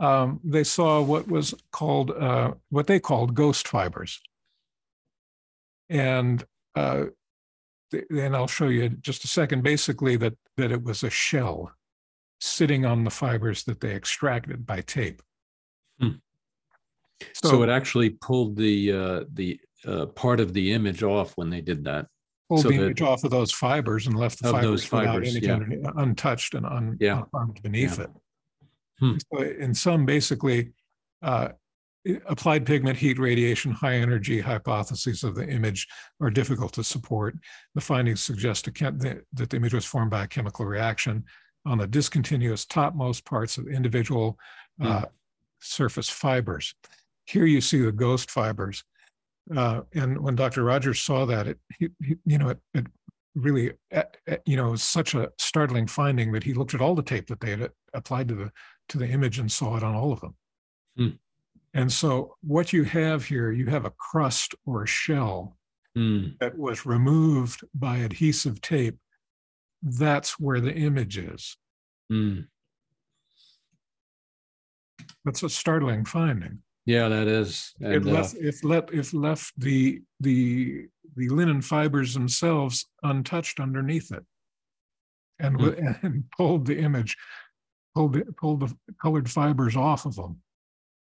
um, 0.00 0.40
they 0.44 0.64
saw 0.64 1.02
what 1.02 1.28
was 1.28 1.54
called, 1.72 2.10
uh, 2.10 2.52
what 2.70 2.86
they 2.86 3.00
called 3.00 3.34
ghost 3.34 3.68
fibers 3.68 4.20
and 5.88 6.44
uh, 6.74 7.04
and 8.10 8.34
I'll 8.34 8.48
show 8.48 8.68
you 8.68 8.88
just 8.88 9.24
a 9.24 9.28
second. 9.28 9.62
Basically, 9.62 10.16
that 10.16 10.34
that 10.56 10.72
it 10.72 10.82
was 10.82 11.02
a 11.02 11.10
shell 11.10 11.72
sitting 12.40 12.84
on 12.84 13.04
the 13.04 13.10
fibers 13.10 13.64
that 13.64 13.80
they 13.80 13.94
extracted 13.94 14.66
by 14.66 14.80
tape. 14.80 15.22
Hmm. 17.20 17.28
So, 17.34 17.48
so, 17.50 17.62
it 17.62 17.68
actually 17.68 18.10
pulled 18.10 18.56
the 18.56 18.92
uh, 18.92 19.24
the 19.32 19.60
uh, 19.86 20.06
part 20.06 20.40
of 20.40 20.52
the 20.52 20.72
image 20.72 21.02
off 21.02 21.32
when 21.36 21.50
they 21.50 21.60
did 21.60 21.84
that. 21.84 22.06
Pulled 22.48 22.62
so 22.62 22.68
the 22.68 22.74
image 22.74 23.02
off 23.02 23.24
of 23.24 23.30
those 23.30 23.52
fibers 23.52 24.06
and 24.06 24.18
left 24.18 24.42
the 24.42 24.50
fibers, 24.50 24.84
fibers 24.84 25.34
without 25.34 25.56
anything 25.62 25.82
yeah. 25.82 25.90
untouched 25.96 26.54
and 26.54 26.66
un, 26.66 26.96
yeah. 27.00 27.22
unharmed 27.32 27.62
beneath 27.62 27.98
yeah. 27.98 28.04
it. 28.04 28.10
Hmm. 29.00 29.16
So 29.32 29.42
in 29.42 29.74
some, 29.74 30.04
basically, 30.04 30.72
uh, 31.22 31.48
applied 32.26 32.66
pigment 32.66 32.98
heat 32.98 33.18
radiation 33.18 33.72
high 33.72 33.94
energy 33.94 34.40
hypotheses 34.40 35.24
of 35.24 35.34
the 35.34 35.48
image 35.48 35.88
are 36.20 36.30
difficult 36.30 36.72
to 36.74 36.84
support. 36.84 37.34
The 37.74 37.80
findings 37.80 38.20
suggest 38.20 38.66
that 38.66 39.24
the 39.32 39.56
image 39.56 39.74
was 39.74 39.86
formed 39.86 40.10
by 40.10 40.24
a 40.24 40.28
chemical 40.28 40.66
reaction 40.66 41.24
on 41.66 41.78
the 41.78 41.86
discontinuous 41.86 42.66
topmost 42.66 43.24
parts 43.24 43.56
of 43.56 43.68
individual 43.68 44.38
uh, 44.82 45.00
mm. 45.00 45.08
surface 45.60 46.10
fibers. 46.10 46.74
Here 47.26 47.46
you 47.46 47.60
see 47.60 47.80
the 47.80 47.92
ghost 47.92 48.30
fibers. 48.30 48.84
Uh, 49.54 49.82
and 49.94 50.18
when 50.18 50.34
Dr. 50.34 50.64
Rogers 50.64 51.00
saw 51.00 51.26
that, 51.26 51.46
it, 51.46 51.58
he, 51.78 51.88
he, 52.02 52.16
you 52.24 52.38
know, 52.38 52.50
it, 52.50 52.58
it 52.74 52.86
really, 53.34 53.72
you 54.46 54.56
know, 54.56 54.70
was 54.70 54.82
such 54.82 55.14
a 55.14 55.30
startling 55.38 55.86
finding 55.86 56.32
that 56.32 56.44
he 56.44 56.54
looked 56.54 56.74
at 56.74 56.80
all 56.80 56.94
the 56.94 57.02
tape 57.02 57.26
that 57.26 57.40
they 57.40 57.50
had 57.50 57.70
applied 57.92 58.28
to 58.28 58.34
the 58.34 58.52
to 58.90 58.98
the 58.98 59.08
image 59.08 59.38
and 59.38 59.50
saw 59.50 59.76
it 59.76 59.82
on 59.82 59.94
all 59.94 60.12
of 60.12 60.20
them. 60.20 60.34
Hmm. 60.96 61.08
And 61.72 61.90
so, 61.90 62.36
what 62.42 62.72
you 62.72 62.84
have 62.84 63.24
here, 63.24 63.50
you 63.50 63.66
have 63.66 63.84
a 63.84 63.90
crust 63.90 64.54
or 64.66 64.84
a 64.84 64.86
shell 64.86 65.56
Mm, 65.96 66.38
that 66.40 66.58
was 66.58 66.84
removed 66.84 67.64
by 67.72 67.98
adhesive 67.98 68.60
tape. 68.60 68.98
That's 69.82 70.40
where 70.40 70.60
the 70.60 70.74
image 70.74 71.18
is. 71.18 71.56
mm. 72.10 72.46
That's 75.24 75.42
a 75.42 75.48
startling 75.48 76.04
finding. 76.04 76.63
Yeah, 76.86 77.08
that 77.08 77.26
is. 77.28 77.72
It 77.80 77.96
And, 77.96 78.08
uh, 78.08 78.12
left, 78.12 78.34
if 78.38 78.64
let, 78.64 78.92
if 78.92 79.14
left 79.14 79.52
the, 79.58 80.02
the, 80.20 80.86
the 81.16 81.28
linen 81.28 81.62
fibers 81.62 82.14
themselves 82.14 82.86
untouched 83.02 83.60
underneath 83.60 84.12
it. 84.12 84.24
And, 85.38 85.60
Hmm. 85.60 85.96
and 86.02 86.24
pulled 86.36 86.66
the 86.66 86.78
image, 86.78 87.16
pulled, 87.94 88.14
the 88.14 88.24
pulled 88.38 88.60
the 88.60 88.76
colored 89.00 89.30
fibers 89.30 89.76
off 89.76 90.06
of 90.06 90.16
them. 90.16 90.40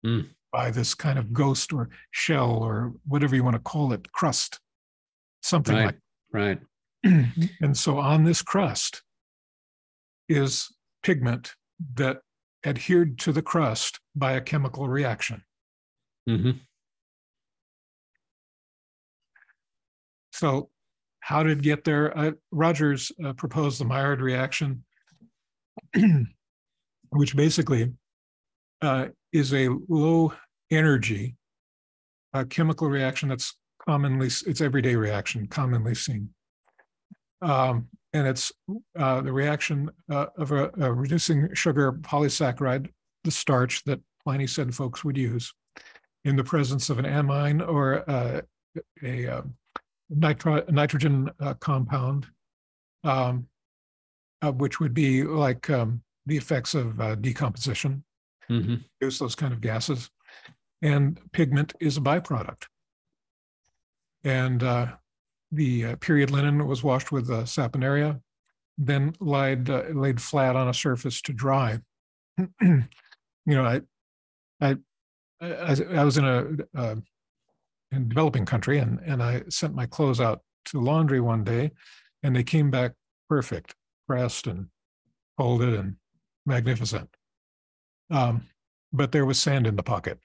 Hmm. 0.04 0.22
By 0.52 0.72
this 0.72 0.96
kind 0.96 1.20
of 1.20 1.32
ghost 1.32 1.72
or 1.72 1.90
shell 2.12 2.52
or 2.52 2.94
whatever 3.08 3.36
you 3.36 3.44
want 3.44 3.56
to 3.56 3.62
call 3.62 3.94
it, 3.94 4.12
crust. 4.12 4.60
Something 5.44 5.76
right, 5.76 5.86
like, 5.86 6.00
right. 6.34 6.60
and 7.62 7.78
so 7.78 8.00
on 8.00 8.24
this 8.24 8.42
crust 8.42 9.04
is 10.28 10.70
pigment 11.04 11.54
that 11.94 12.20
adhered 12.66 13.20
to 13.20 13.32
the 13.32 13.42
crust 13.42 14.00
by 14.16 14.34
a 14.34 14.42
chemical 14.42 14.88
reaction. 14.90 15.44
Hmm 16.28 16.60
So, 20.40 20.70
how 21.20 21.44
did 21.44 21.62
get 21.64 21.84
there? 21.84 22.18
Uh, 22.18 22.32
Rogers 22.52 23.12
uh, 23.24 23.34
proposed 23.34 23.80
the 23.80 23.86
Maillard 23.86 24.22
reaction, 24.22 24.86
which 27.10 27.36
basically 27.36 27.92
uh, 28.82 29.08
is 29.34 29.54
a 29.54 29.70
low 29.90 30.34
energy 30.72 31.36
uh, 32.34 32.46
chemical 32.46 32.88
reaction 32.90 33.30
that's 33.30 33.56
commonly 33.86 34.28
it's 34.28 34.62
everyday 34.62 34.96
reaction 34.96 35.48
commonly 35.48 35.94
seen, 35.96 36.30
um, 37.42 37.88
and 38.14 38.28
it's 38.28 38.52
uh, 38.98 39.22
the 39.22 39.34
reaction 39.34 39.90
uh, 40.10 40.28
of 40.38 40.52
a, 40.52 40.72
a 40.80 40.94
reducing 40.94 41.54
sugar 41.54 41.92
polysaccharide, 41.92 42.90
the 43.24 43.32
starch 43.32 43.84
that 43.84 44.00
Pliny 44.24 44.48
said 44.48 44.74
folks 44.74 45.04
would 45.04 45.18
use, 45.18 45.54
in 46.26 46.36
the 46.36 46.44
presence 46.44 46.90
of 46.90 47.00
an 47.00 47.06
amine 47.06 47.62
or 47.62 48.10
uh, 48.10 48.42
a 49.04 49.28
um, 49.28 49.54
nitro, 50.10 50.64
nitrogen 50.70 51.30
uh, 51.40 51.54
compound, 51.56 52.28
um, 53.04 53.48
uh, 54.42 54.52
which 54.52 54.80
would 54.80 54.94
be 54.94 55.24
like 55.24 55.70
um, 55.70 56.02
the 56.26 56.38
effects 56.38 56.76
of 56.76 57.00
uh, 57.00 57.16
decomposition, 57.16 58.04
hmm 58.48 58.76
produce 59.00 59.20
those 59.20 59.36
kind 59.36 59.54
of 59.54 59.62
gases. 59.62 60.10
And 60.82 61.20
pigment 61.32 61.74
is 61.80 61.98
a 61.98 62.02
byproduct. 62.02 62.64
And 64.24 64.64
uh, 64.64 64.94
the 65.52 65.86
uh, 65.86 65.96
period 65.98 66.32
linen 66.32 66.66
was 66.68 66.84
washed 66.84 67.12
with 67.12 67.30
uh, 67.30 67.44
saponaria, 67.44 68.22
then 68.78 69.14
laid, 69.20 69.70
uh, 69.70 69.84
laid 69.94 70.22
flat 70.22 70.56
on 70.56 70.68
a 70.68 70.74
surface 70.74 71.22
to 71.24 71.34
dry. 71.34 71.80
you 72.62 72.88
know, 73.46 73.66
I, 73.66 73.82
I, 74.62 74.78
I, 75.42 75.78
I 75.96 76.04
was 76.04 76.18
in 76.18 76.26
a, 76.26 76.46
uh, 76.76 76.96
in 77.92 78.10
developing 78.10 78.46
country 78.46 78.80
and, 78.80 79.00
and 79.06 79.24
I 79.24 79.44
sent 79.50 79.74
my 79.74 79.86
clothes 79.86 80.20
out 80.20 80.42
to 80.66 80.80
laundry 80.80 81.20
one 81.20 81.44
day 81.44 81.72
and 82.24 82.36
they 82.36 82.44
came 82.44 82.70
back 82.70 82.94
perfect, 83.28 83.76
pressed 84.08 84.48
and 84.48 84.68
folded 85.38 85.74
and 85.74 85.96
magnificent. 86.46 87.10
Um, 88.12 88.44
but 88.92 89.12
there 89.12 89.26
was 89.26 89.40
sand 89.40 89.68
in 89.68 89.76
the 89.76 89.84
pocket. 89.84 90.20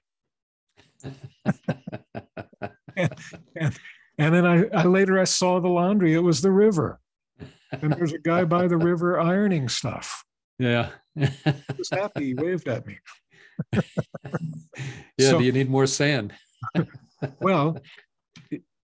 And 4.17 4.33
then 4.33 4.45
I, 4.45 4.65
I 4.73 4.83
later 4.83 5.19
I 5.19 5.25
saw 5.25 5.59
the 5.59 5.67
laundry, 5.67 6.13
it 6.13 6.19
was 6.19 6.41
the 6.41 6.51
river. 6.51 6.99
And 7.71 7.93
there's 7.93 8.13
a 8.13 8.19
guy 8.19 8.45
by 8.45 8.67
the 8.67 8.77
river 8.77 9.19
ironing 9.19 9.67
stuff. 9.67 10.23
Yeah. 10.57 10.89
He 11.15 11.27
was 11.77 11.89
happy, 11.91 12.27
he 12.27 12.33
waved 12.33 12.67
at 12.67 12.87
me. 12.87 12.97
yeah. 15.17 15.29
So- 15.29 15.39
do 15.39 15.45
you 15.45 15.51
need 15.51 15.69
more 15.69 15.87
sand? 15.87 16.33
Well, 17.39 17.77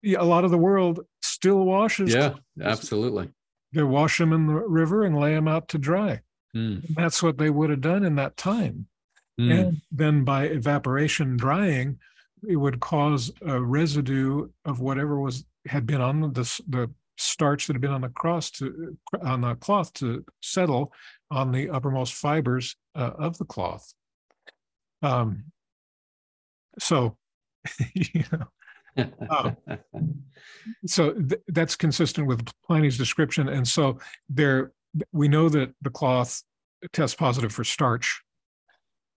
a 0.06 0.24
lot 0.24 0.45
of 0.45 0.52
the 0.52 0.58
world 0.58 1.02
still 1.21 1.65
washes. 1.65 2.13
Yeah, 2.13 2.36
absolutely. 2.62 3.30
They 3.74 3.84
wash 3.84 4.19
them 4.19 4.32
in 4.32 4.47
the 4.47 4.54
river 4.54 5.04
and 5.04 5.19
lay 5.19 5.34
them 5.34 5.47
out 5.47 5.67
to 5.69 5.78
dry. 5.78 6.21
Mm, 6.56 6.84
that's 6.95 7.21
what 7.24 7.38
they 7.38 7.50
would 7.50 7.69
have 7.71 7.82
done 7.82 8.06
in 8.06 8.15
that 8.15 8.38
time. 8.38 8.86
mm, 9.39 9.52
And 9.52 9.82
then 9.91 10.24
by 10.24 10.45
evaporation 10.45 11.36
drying, 11.36 11.97
it 12.47 12.56
would 12.58 12.80
cause 12.80 13.32
a 13.45 13.60
residue 13.60 14.47
of 14.65 14.80
whatever 14.80 15.19
was 15.19 15.43
had 15.67 15.86
been 15.86 16.00
on 16.02 16.21
the 16.21 16.62
the 16.69 16.89
starch 17.17 17.67
that 17.67 17.74
had 17.74 17.82
been 17.82 17.91
on 17.91 18.02
the 18.02 18.10
cross 18.10 18.50
to 18.52 18.97
on 19.24 19.41
the 19.41 19.56
cloth 19.56 19.91
to 19.93 20.24
settle 20.41 20.93
on 21.32 21.52
the 21.52 21.69
uppermost 21.69 22.13
fibers 22.13 22.76
uh, 22.95 23.12
of 23.17 23.38
the 23.39 23.45
cloth. 23.45 23.93
Um, 25.01 25.45
so, 26.79 27.17
you 27.93 28.23
know, 28.31 29.07
um, 29.29 29.57
so 30.85 31.13
th- 31.13 31.41
that's 31.47 31.75
consistent 31.75 32.27
with 32.27 32.47
Pliny's 32.65 32.97
description. 32.97 33.49
And 33.49 33.67
so 33.67 33.99
there, 34.29 34.71
we 35.11 35.27
know 35.27 35.49
that 35.49 35.73
the 35.81 35.89
cloth 35.89 36.43
tests 36.93 37.15
positive 37.15 37.53
for 37.53 37.63
starch. 37.63 38.21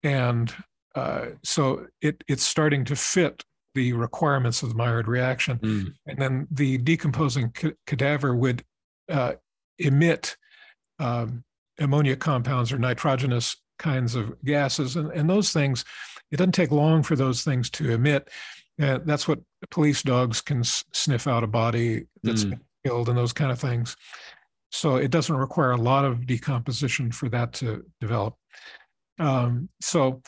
And 0.03 0.53
uh, 0.95 1.25
so 1.43 1.87
it, 2.01 2.23
it's 2.27 2.43
starting 2.43 2.85
to 2.85 2.95
fit 2.95 3.43
the 3.73 3.91
requirements 3.93 4.63
of 4.63 4.69
the 4.69 4.75
Maillard 4.75 5.07
reaction. 5.07 5.57
Mm, 5.59 5.93
And 6.07 6.21
then 6.21 6.47
the 6.51 6.77
decomposing 6.77 7.51
ca- 7.51 7.73
cadaver 7.85 8.33
would 8.35 8.63
uh, 9.09 9.33
emit 9.77 10.37
um, 10.99 11.43
ammonia 11.79 12.15
compounds 12.15 12.71
or 12.71 12.79
nitrogenous 12.79 13.57
kinds 13.77 14.15
of 14.15 14.33
gases. 14.43 14.95
And, 14.95 15.11
and 15.11 15.29
those 15.29 15.51
things, 15.51 15.85
it 16.31 16.37
doesn't 16.37 16.53
take 16.53 16.71
long 16.71 17.03
for 17.03 17.15
those 17.15 17.43
things 17.43 17.69
to 17.71 17.91
emit. 17.91 18.29
Uh, 18.81 18.99
that's 19.05 19.27
what 19.27 19.39
police 19.71 20.03
dogs 20.03 20.41
can 20.41 20.63
sniff 20.63 21.27
out 21.27 21.43
a 21.43 21.47
body 21.47 22.05
that's 22.23 22.43
Mm. 22.43 22.49
been 22.51 22.61
killed 22.85 23.09
and 23.09 23.17
those 23.17 23.33
kind 23.33 23.51
of 23.51 23.59
things. 23.59 23.95
So 24.71 24.97
it 24.97 25.11
doesn't 25.11 25.35
require 25.35 25.71
a 25.71 25.77
lot 25.77 26.03
of 26.05 26.25
decomposition 26.25 27.11
for 27.11 27.29
that 27.29 27.53
to 27.53 27.85
develop. 28.01 28.35
Um, 29.17 29.69
so 29.79 30.21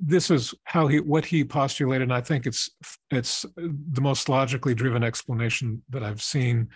this 0.00 0.30
is 0.30 0.54
how 0.64 0.86
he 0.86 1.00
what 1.00 1.24
he 1.24 1.44
postulated 1.44 2.02
and 2.02 2.12
i 2.12 2.20
think 2.20 2.46
it's 2.46 2.68
it's 3.10 3.46
the 3.56 4.00
most 4.00 4.28
logically 4.28 4.74
driven 4.74 5.02
explanation 5.02 5.82
that 5.88 6.02
i've 6.02 6.20
seen 6.20 6.68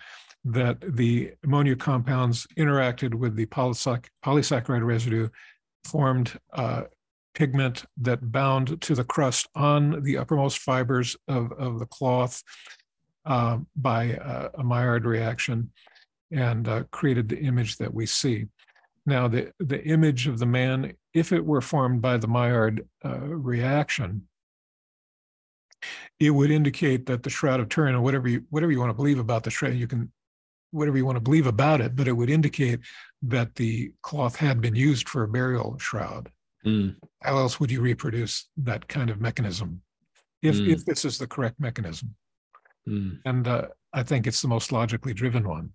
that 0.43 0.77
the 0.95 1.31
ammonia 1.43 1.75
compounds 1.75 2.47
interacted 2.57 3.13
with 3.13 3.35
the 3.35 3.45
polysac- 3.47 4.07
polysaccharide 4.25 4.85
residue 4.85 5.27
formed 5.87 6.39
uh, 6.53 6.83
pigment 7.33 7.85
that 7.97 8.31
bound 8.31 8.81
to 8.81 8.95
the 8.95 9.03
crust 9.03 9.47
on 9.53 10.01
the 10.03 10.17
uppermost 10.17 10.57
fibers 10.57 11.15
of, 11.27 11.51
of 11.53 11.79
the 11.79 11.85
cloth 11.85 12.41
uh, 13.25 13.57
by 13.75 14.15
uh, 14.15 14.49
a 14.55 14.63
Maillard 14.63 15.05
reaction 15.05 15.71
and 16.31 16.67
uh, 16.67 16.83
created 16.91 17.29
the 17.29 17.39
image 17.39 17.77
that 17.77 17.93
we 17.93 18.05
see. 18.05 18.45
Now, 19.05 19.27
the, 19.27 19.51
the 19.59 19.83
image 19.85 20.27
of 20.27 20.39
the 20.39 20.45
man, 20.45 20.93
if 21.13 21.31
it 21.31 21.45
were 21.45 21.61
formed 21.61 22.01
by 22.01 22.17
the 22.17 22.27
Maillard 22.27 22.87
uh, 23.05 23.19
reaction, 23.19 24.27
it 26.19 26.31
would 26.31 26.51
indicate 26.51 27.05
that 27.05 27.23
the 27.23 27.29
Shroud 27.29 27.59
of 27.59 27.69
Turin, 27.69 27.95
or 27.95 28.01
whatever 28.01 28.27
you, 28.27 28.43
whatever 28.49 28.71
you 28.71 28.79
want 28.79 28.89
to 28.89 28.95
believe 28.95 29.19
about 29.19 29.43
the 29.43 29.51
Shroud, 29.51 29.75
you 29.75 29.87
can, 29.87 30.11
whatever 30.71 30.97
you 30.97 31.05
want 31.05 31.15
to 31.17 31.21
believe 31.21 31.47
about 31.47 31.81
it, 31.81 31.95
but 31.95 32.07
it 32.07 32.13
would 32.13 32.29
indicate 32.29 32.79
that 33.23 33.55
the 33.55 33.91
cloth 34.03 34.35
had 34.35 34.61
been 34.61 34.75
used 34.75 35.09
for 35.09 35.23
a 35.23 35.27
burial 35.27 35.77
shroud. 35.79 36.31
mm, 36.65 36.95
How 37.21 37.37
else 37.37 37.59
would 37.59 37.71
you 37.71 37.81
reproduce 37.81 38.47
that 38.57 38.87
kind 38.87 39.09
of 39.09 39.19
mechanism? 39.21 39.81
If, 40.41 40.55
Mm. 40.57 40.69
if 40.69 40.85
this 40.85 41.03
is 41.05 41.17
the 41.17 41.27
correct 41.27 41.59
mechanism. 41.59 42.15
mm, 42.87 43.19
And 43.25 43.47
uh, 43.47 43.67
I 43.93 44.03
think 44.03 44.27
it's 44.27 44.41
the 44.41 44.47
most 44.47 44.71
logically 44.71 45.13
driven 45.13 45.47
one. 45.47 45.73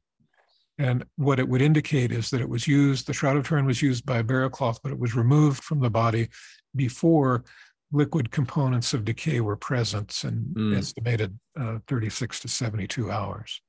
And 0.79 1.05
what 1.17 1.39
it 1.39 1.49
would 1.49 1.61
indicate 1.63 2.13
is 2.13 2.31
that 2.31 2.41
it 2.41 2.49
was 2.49 2.67
used, 2.67 3.07
the 3.07 3.13
Shroud 3.13 3.37
of 3.37 3.47
Turin 3.47 3.67
was 3.67 3.83
used 3.83 4.07
by 4.07 4.19
a 4.19 4.25
burial 4.25 4.51
cloth, 4.51 4.81
but 4.83 4.93
it 4.93 4.99
was 4.99 5.15
removed 5.15 5.63
from 5.63 5.81
the 5.81 5.91
body 5.91 6.29
before 6.75 7.45
liquid 7.93 8.31
components 8.31 8.95
of 8.95 9.05
decay 9.05 9.41
were 9.41 9.57
present 9.57 10.25
and 10.25 10.57
Mm. 10.57 10.77
estimated 10.77 11.39
uh, 11.61 11.79
36 11.89 12.41
to 12.41 12.49
72 12.49 13.11
hours. 13.11 13.61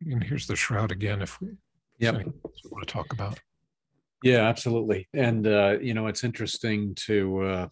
And 0.00 0.22
here's 0.22 0.46
the 0.46 0.56
shroud 0.56 0.92
again, 0.92 1.22
if 1.22 1.40
we 1.40 1.48
Yep. 1.98 2.14
if 2.14 2.26
we 2.64 2.70
want 2.70 2.86
to 2.86 2.92
talk 2.92 3.12
about. 3.12 3.38
Yeah, 4.22 4.48
absolutely. 4.48 5.08
And 5.14 5.46
uh, 5.46 5.78
you 5.80 5.94
know, 5.94 6.06
it's 6.06 6.24
interesting 6.24 6.94
to 7.06 7.42
uh, 7.42 7.68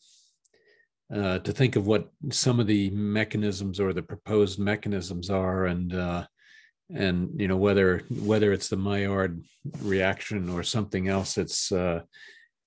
uh, 1.15 1.39
to 1.41 1.53
think 1.53 1.77
of 1.77 1.87
what 1.87 2.11
some 2.31 2.61
of 2.61 2.67
the 2.67 2.91
mechanisms 2.91 3.81
or 3.81 3.93
the 3.93 4.03
proposed 4.03 4.59
mechanisms 4.59 5.31
are, 5.31 5.67
and 5.67 5.95
uh, 5.95 6.27
and 6.95 7.31
you 7.41 7.49
know 7.49 7.57
whether 7.57 8.03
whether 8.11 8.53
it's 8.53 8.69
the 8.69 8.77
Maillard 8.77 9.43
reaction 9.81 10.49
or 10.49 10.63
something 10.63 11.09
else, 11.09 11.39
it's 11.39 11.73
uh, 11.73 12.03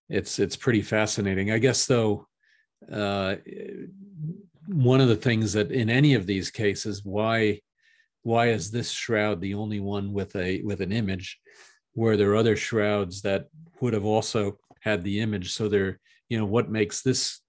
it's 0.09 0.39
it's 0.39 0.55
pretty 0.55 0.81
fascinating. 0.81 1.51
I 1.51 1.59
guess 1.59 1.85
though, 1.85 2.27
uh, 2.91 3.35
one 4.67 5.01
of 5.01 5.07
the 5.07 5.15
things 5.15 5.53
that 5.53 5.71
in 5.71 5.89
any 5.89 6.15
of 6.15 6.25
these 6.25 6.49
cases, 6.49 7.03
why 7.03 7.61
why 8.23 8.49
is 8.49 8.71
this 8.71 8.91
shroud 8.91 9.41
the 9.41 9.55
only 9.55 9.79
one 9.79 10.13
with 10.13 10.35
a 10.35 10.61
with 10.63 10.81
an 10.81 10.91
image, 10.91 11.39
where 11.93 12.17
there 12.17 12.31
are 12.31 12.35
other 12.35 12.55
shrouds 12.55 13.21
that 13.21 13.47
would 13.79 13.93
have 13.93 14.05
also 14.05 14.57
had 14.81 15.03
the 15.03 15.19
image? 15.19 15.53
So 15.53 15.67
there, 15.67 15.99
you 16.29 16.37
know, 16.37 16.45
what 16.45 16.69
makes 16.69 17.01
this 17.01 17.41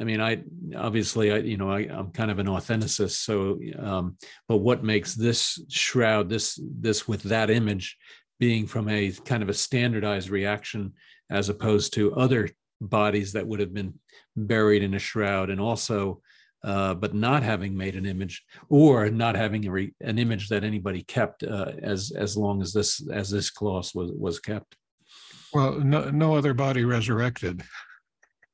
I 0.00 0.04
mean, 0.04 0.20
I 0.20 0.42
obviously, 0.76 1.32
I 1.32 1.38
you 1.38 1.58
know, 1.58 1.70
I, 1.70 1.82
am 1.82 2.12
kind 2.12 2.30
of 2.30 2.38
an 2.38 2.46
authenticist. 2.46 3.24
So, 3.24 3.58
um, 3.78 4.16
but 4.48 4.58
what 4.58 4.82
makes 4.82 5.14
this 5.14 5.62
shroud, 5.68 6.30
this 6.30 6.58
this 6.62 7.06
with 7.06 7.22
that 7.24 7.50
image, 7.50 7.98
being 8.40 8.66
from 8.66 8.88
a 8.88 9.12
kind 9.24 9.42
of 9.42 9.50
a 9.50 9.54
standardized 9.54 10.30
reaction, 10.30 10.94
as 11.30 11.48
opposed 11.48 11.92
to 11.94 12.14
other 12.14 12.48
bodies 12.80 13.34
that 13.34 13.46
would 13.46 13.60
have 13.60 13.74
been 13.74 13.94
buried 14.34 14.82
in 14.82 14.94
a 14.94 14.98
shroud, 14.98 15.50
and 15.50 15.60
also, 15.60 16.22
uh, 16.64 16.94
but 16.94 17.14
not 17.14 17.42
having 17.42 17.76
made 17.76 17.96
an 17.96 18.06
image 18.06 18.42
or 18.68 19.10
not 19.10 19.34
having 19.34 19.66
a 19.66 19.70
re, 19.70 19.94
an 20.00 20.18
image 20.18 20.48
that 20.48 20.64
anybody 20.64 21.02
kept 21.02 21.42
uh, 21.42 21.72
as 21.82 22.12
as 22.12 22.36
long 22.36 22.62
as 22.62 22.72
this 22.72 23.06
as 23.12 23.30
this 23.30 23.50
cloth 23.50 23.94
was 23.94 24.10
was 24.12 24.38
kept. 24.38 24.76
Well, 25.52 25.80
no, 25.80 26.10
no 26.10 26.34
other 26.36 26.54
body 26.54 26.84
resurrected. 26.84 27.62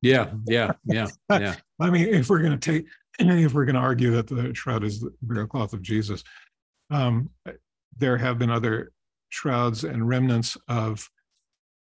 Yeah, 0.01 0.31
yeah, 0.47 0.73
yeah, 0.85 1.09
yeah. 1.31 1.57
I 1.81 1.91
mean, 1.91 2.09
if 2.09 2.31
we're 2.31 2.43
going 2.43 2.59
to 2.59 2.73
take, 2.73 2.87
and 3.19 3.31
if 3.31 3.53
we're 3.53 3.65
going 3.65 3.75
to 3.75 3.81
argue 3.81 4.11
that 4.13 4.27
the 4.27 4.55
shroud 4.55 4.85
is 4.85 5.01
the 5.01 5.13
burial 5.23 5.47
cloth 5.47 5.73
of 5.73 5.83
Jesus, 5.83 6.25
um, 6.91 7.31
there 7.97 8.17
have 8.17 8.39
been 8.39 8.51
other 8.51 8.93
shrouds 9.29 9.85
and 9.85 10.09
remnants 10.09 10.57
of 10.69 11.09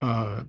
uh, 0.01 0.43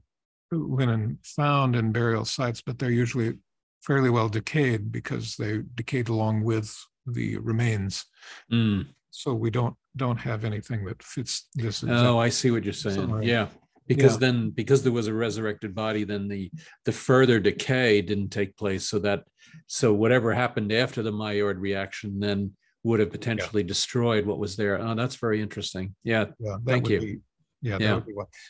linen 0.51 1.19
found 1.25 1.77
in 1.77 1.93
burial 1.93 2.25
sites, 2.25 2.63
but 2.65 2.79
they're 2.79 2.91
usually 2.91 3.39
fairly 3.83 4.11
well 4.11 4.29
decayed 4.29 4.93
because 4.93 5.37
they 5.37 5.61
decayed 5.75 6.09
along 6.09 6.45
with 6.45 6.77
the 7.07 7.39
remains. 7.39 8.05
Mm. 8.51 8.87
So 9.11 9.35
we 9.35 9.51
don't 9.51 9.77
don't 9.97 10.19
have 10.19 10.45
anything 10.45 10.85
that 10.87 11.03
fits 11.03 11.49
this. 11.55 11.85
Oh, 11.87 12.19
I 12.19 12.31
see 12.31 12.51
what 12.51 12.65
you're 12.65 12.73
saying. 12.73 13.23
Yeah, 13.23 13.49
because 13.87 14.15
yeah. 14.15 14.19
then 14.19 14.51
because 14.51 14.83
there 14.83 14.93
was 14.93 15.07
a 15.07 15.15
resurrected 15.15 15.75
body 15.75 16.05
then 16.05 16.29
the 16.29 16.51
the 16.85 16.93
further 16.93 17.41
decay 17.41 18.01
didn't 18.01 18.31
take 18.31 18.57
place 18.57 18.89
so 18.89 18.99
that 18.99 19.25
so 19.67 19.93
whatever 19.93 20.33
happened 20.33 20.73
after 20.73 21.03
the 21.03 21.13
maillard 21.13 21.59
reaction 21.59 22.21
then 22.21 22.53
would 22.85 23.01
have 23.01 23.11
potentially 23.11 23.63
yeah. 23.63 23.69
destroyed 23.69 24.27
what 24.27 24.39
was 24.39 24.57
there 24.57 24.81
oh 24.81 24.95
that's 24.95 25.17
very 25.17 25.41
interesting 25.41 25.95
yeah, 26.05 26.27
yeah 26.39 26.57
thank 26.67 26.89
you 26.89 27.01
be, 27.01 27.19
yeah, 27.61 27.79
yeah. 27.81 28.01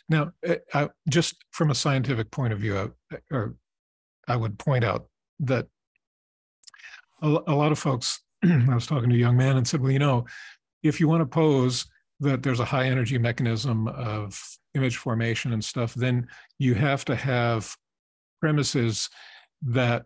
now 0.09 0.31
eh, 0.45 0.57
I, 0.73 0.88
just 1.09 1.37
from 1.51 1.71
a 1.71 1.75
scientific 1.75 2.31
point 2.31 2.53
of 2.53 2.59
view 2.59 2.92
I, 3.11 3.16
or 3.31 3.57
i 4.29 4.37
would 4.37 4.59
point 4.59 4.85
out 4.85 5.07
that 5.42 5.66
a, 7.22 7.28
a 7.28 7.55
lot 7.55 7.72
of 7.72 7.78
folks 7.78 8.20
i 8.44 8.74
was 8.74 8.87
talking 8.87 9.11
to 9.11 9.16
a 9.16 9.18
young 9.18 9.37
man 9.37 9.57
and 9.57 9.68
said 9.68 9.81
well 9.81 9.92
you 9.92 9.98
know 9.98 10.24
if 10.83 10.98
you 10.98 11.09
want 11.09 11.20
to 11.20 11.26
pose 11.26 11.87
that 12.20 12.42
there's 12.42 12.61
a 12.61 12.64
high 12.64 12.87
energy 12.87 13.18
mechanism 13.18 13.88
of 13.88 14.40
image 14.74 14.96
formation 14.96 15.52
and 15.52 15.64
stuff, 15.64 15.92
then 15.94 16.26
you 16.59 16.74
have 16.74 17.05
to 17.05 17.16
have 17.16 17.76
premises 18.40 19.11
that 19.62 20.05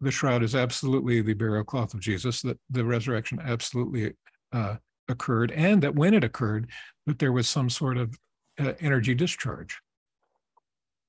the 0.00 0.10
shroud 0.10 0.42
is 0.42 0.54
absolutely 0.54 1.20
the 1.20 1.34
burial 1.34 1.64
cloth 1.64 1.92
of 1.92 2.00
Jesus, 2.00 2.40
that 2.42 2.58
the 2.70 2.84
resurrection 2.84 3.38
absolutely 3.42 4.12
uh, 4.52 4.76
occurred, 5.08 5.50
and 5.52 5.82
that 5.82 5.94
when 5.94 6.14
it 6.14 6.24
occurred, 6.24 6.70
that 7.06 7.18
there 7.18 7.32
was 7.32 7.48
some 7.48 7.68
sort 7.68 7.98
of 7.98 8.16
uh, 8.58 8.72
energy 8.80 9.14
discharge. 9.14 9.78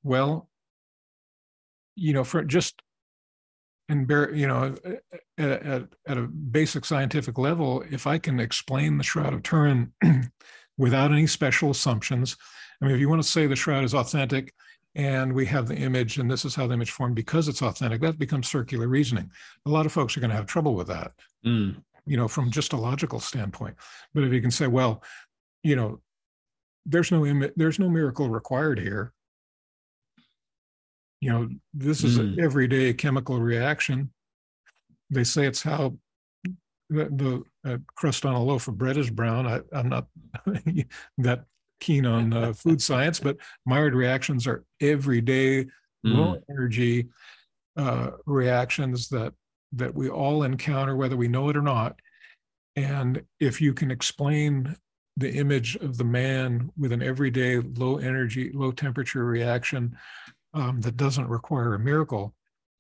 Well, 0.04 0.50
you 1.96 2.14
know, 2.14 2.24
for 2.24 2.44
just 2.44 2.82
and 3.90 4.08
bear, 4.08 4.34
you 4.34 4.48
know, 4.48 4.76
at, 5.38 5.50
at, 5.50 5.84
at 6.08 6.18
a 6.18 6.22
basic 6.22 6.86
scientific 6.86 7.38
level, 7.38 7.84
if 7.92 8.08
I 8.08 8.18
can 8.18 8.40
explain 8.40 8.98
the 8.98 9.04
Shroud 9.04 9.34
of 9.34 9.44
Turin 9.44 9.92
without 10.78 11.12
any 11.12 11.28
special 11.28 11.72
assumptions, 11.72 12.38
I 12.82 12.86
mean, 12.86 12.96
if 12.96 13.02
you 13.02 13.10
want 13.10 13.22
to 13.22 13.28
say 13.28 13.46
the 13.46 13.56
shroud 13.56 13.84
is 13.84 13.94
authentic 13.94 14.54
and 14.96 15.34
we 15.34 15.46
have 15.48 15.68
the 15.68 15.76
image 15.76 16.18
and 16.18 16.30
this 16.30 16.46
is 16.46 16.56
how 16.56 16.68
the 16.68 16.74
image 16.74 16.92
formed 16.92 17.16
because 17.16 17.48
it's 17.48 17.62
authentic, 17.62 18.02
that 18.02 18.18
becomes 18.18 18.48
circular 18.48 18.88
reasoning. 18.88 19.30
A 19.66 19.70
lot 19.70 19.86
of 19.86 19.92
folks 19.92 20.16
are 20.16 20.20
going 20.20 20.32
to 20.32 20.36
have 20.36 20.46
trouble 20.46 20.76
with 20.76 20.88
that, 20.88 21.12
mm. 21.46 21.76
you 22.06 22.18
know, 22.18 22.28
from 22.28 22.52
just 22.52 22.74
a 22.74 22.78
logical 22.78 23.20
standpoint. 23.20 23.76
But 24.14 24.24
if 24.24 24.34
you 24.34 24.42
can 24.42 24.52
say, 24.52 24.68
well, 24.68 25.04
you 25.64 25.76
know, 25.76 26.00
there's 26.86 27.12
no 27.12 27.26
Im- 27.26 27.52
there's 27.56 27.80
no 27.80 27.90
miracle 27.90 28.30
required 28.30 28.80
here. 28.80 29.14
You 31.22 31.32
know, 31.32 31.50
this 31.74 32.04
is 32.04 32.18
mm. 32.18 32.22
an 32.22 32.40
everyday 32.40 32.94
chemical 32.94 33.40
reaction. 33.40 34.12
They 35.10 35.24
say 35.24 35.46
it's 35.46 35.62
how 35.62 35.98
the, 36.90 37.44
the 37.64 37.70
uh, 37.70 37.78
crust 37.96 38.26
on 38.26 38.36
a 38.36 38.44
loaf 38.44 38.68
of 38.68 38.78
bread 38.78 38.98
is 38.98 39.10
brown. 39.10 39.48
I, 39.48 39.62
am 39.78 39.90
not 39.90 40.08
that 41.18 41.46
keen 41.80 42.06
on 42.06 42.34
uh, 42.34 42.54
food 42.58 42.82
science, 42.82 43.20
but 43.20 43.38
Maillard 43.66 43.96
reactions 43.96 44.48
are 44.48 44.64
everyday, 44.82 45.66
mm. 45.66 45.70
low 46.04 46.42
energy 46.50 47.10
uh, 47.78 48.12
reactions 48.26 49.10
that 49.10 49.34
that 49.74 49.94
we 49.94 50.10
all 50.10 50.44
encounter, 50.44 50.96
whether 50.96 51.16
we 51.16 51.28
know 51.28 51.50
it 51.50 51.58
or 51.58 51.62
not. 51.62 52.00
And 52.76 53.24
if 53.40 53.62
you 53.62 53.74
can 53.74 53.92
explain 53.92 54.76
the 55.16 55.32
image 55.32 55.76
of 55.76 55.98
the 55.98 56.04
man 56.04 56.72
with 56.78 56.92
an 56.92 57.04
everyday 57.04 57.60
low 57.60 57.98
energy, 57.98 58.52
low 58.54 58.72
temperature 58.72 59.26
reaction 59.26 59.96
um, 60.54 60.82
that 60.82 60.98
doesn't 60.98 61.28
require 61.28 61.74
a 61.74 61.80
miracle, 61.80 62.34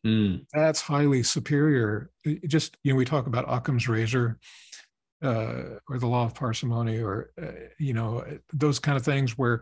mm. 0.06 0.46
that's 0.54 0.82
highly 0.82 1.24
superior. 1.24 2.10
It 2.24 2.48
just 2.48 2.78
you 2.84 2.94
know, 2.94 2.98
we 2.98 3.06
talk 3.06 3.28
about 3.28 3.46
Occam's 3.48 3.88
razor 3.88 4.40
uh, 5.22 5.80
or 5.90 6.00
the 6.00 6.08
law 6.08 6.26
of 6.26 6.34
parsimony 6.34 7.00
or 7.00 7.32
uh, 7.42 7.52
you 7.78 7.94
know 7.94 8.24
those 8.54 8.80
kind 8.80 8.98
of 8.98 9.04
things 9.04 9.38
where 9.38 9.62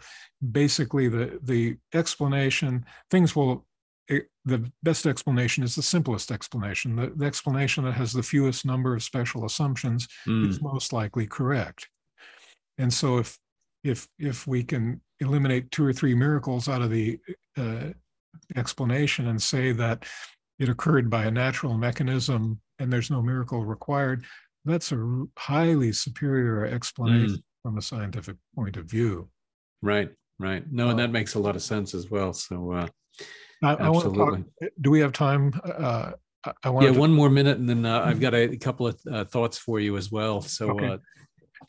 basically 0.52 1.08
the 1.08 1.40
the 1.44 1.78
explanation 1.94 2.86
things 3.10 3.36
will 3.36 3.66
it, 4.08 4.28
the 4.46 4.72
best 4.84 5.06
explanation 5.06 5.64
is 5.64 5.76
the 5.76 5.82
simplest 5.82 6.32
explanation 6.32 6.96
the, 6.96 7.12
the, 7.16 7.26
explanation 7.26 7.84
that 7.84 7.94
has 7.94 8.14
the 8.14 8.24
fewest 8.24 8.66
number 8.66 8.96
of 8.96 9.04
special 9.04 9.46
assumptions 9.46 10.08
mm. 10.28 10.48
is 10.48 10.62
most 10.62 10.94
likely 10.94 11.26
correct 11.26 11.90
and 12.78 12.94
so 12.94 13.18
if 13.18 13.38
if 13.88 14.08
if 14.20 14.48
we 14.48 14.64
can 14.64 15.02
eliminate 15.20 15.72
two 15.72 15.86
or 15.86 15.94
three 15.94 16.14
miracles 16.14 16.70
out 16.70 16.82
of 16.82 16.92
the 16.92 17.20
uh, 17.58 17.90
explanation 18.56 19.28
and 19.28 19.42
say 19.42 19.72
that 19.72 20.06
it 20.60 20.70
occurred 20.70 21.10
by 21.10 21.26
a 21.26 21.32
natural 21.32 21.78
mechanism 21.78 22.60
and 22.80 22.92
there's 22.92 23.10
no 23.10 23.22
miracle 23.22 23.66
required 23.66 24.24
that's 24.68 24.92
a 24.92 25.24
highly 25.38 25.92
superior 25.92 26.66
explanation 26.66 27.38
mm. 27.38 27.44
from 27.64 27.78
a 27.78 27.82
scientific 27.82 28.36
point 28.56 28.78
of 28.78 28.86
view. 28.86 29.30
Right, 29.82 30.10
right. 30.40 30.64
No, 30.72 30.90
and 30.90 31.00
that 31.00 31.12
makes 31.12 31.36
a 31.36 31.40
lot 31.40 31.56
of 31.56 31.62
sense 31.62 31.94
as 31.94 32.12
well. 32.12 32.34
So, 32.34 32.74
uh, 32.74 32.88
I, 33.64 33.74
I 33.76 33.90
want 33.90 34.14
to 34.14 34.18
talk. 34.18 34.72
Do 34.82 34.92
we 34.92 35.00
have 35.00 35.14
time? 35.14 35.60
Uh, 35.64 36.12
I 36.64 36.70
want. 36.70 36.86
Yeah, 36.86 36.94
to, 36.94 37.00
one 37.00 37.14
more 37.14 37.30
minute, 37.30 37.58
and 37.58 37.68
then 37.68 37.86
uh, 37.86 38.02
I've 38.02 38.20
got 38.20 38.34
a, 38.36 38.56
couple 38.58 38.88
of 38.88 39.00
uh, 39.12 39.26
thoughts 39.26 39.58
for 39.58 39.80
you 39.80 39.98
as 39.98 40.12
well. 40.12 40.42
So, 40.42 40.72
okay. 40.72 40.98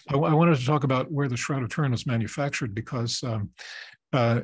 I, 0.09 0.17
I, 0.17 0.35
wanted 0.35 0.59
to 0.59 0.67
talk 0.67 0.85
about 0.85 1.11
where 1.11 1.29
the 1.29 1.37
Shroud 1.37 1.63
of 1.63 1.71
Turin 1.71 1.93
was 1.93 2.07
manufactured 2.07 2.75
because 2.75 3.23
um, 3.23 3.51
uh, 4.13 4.41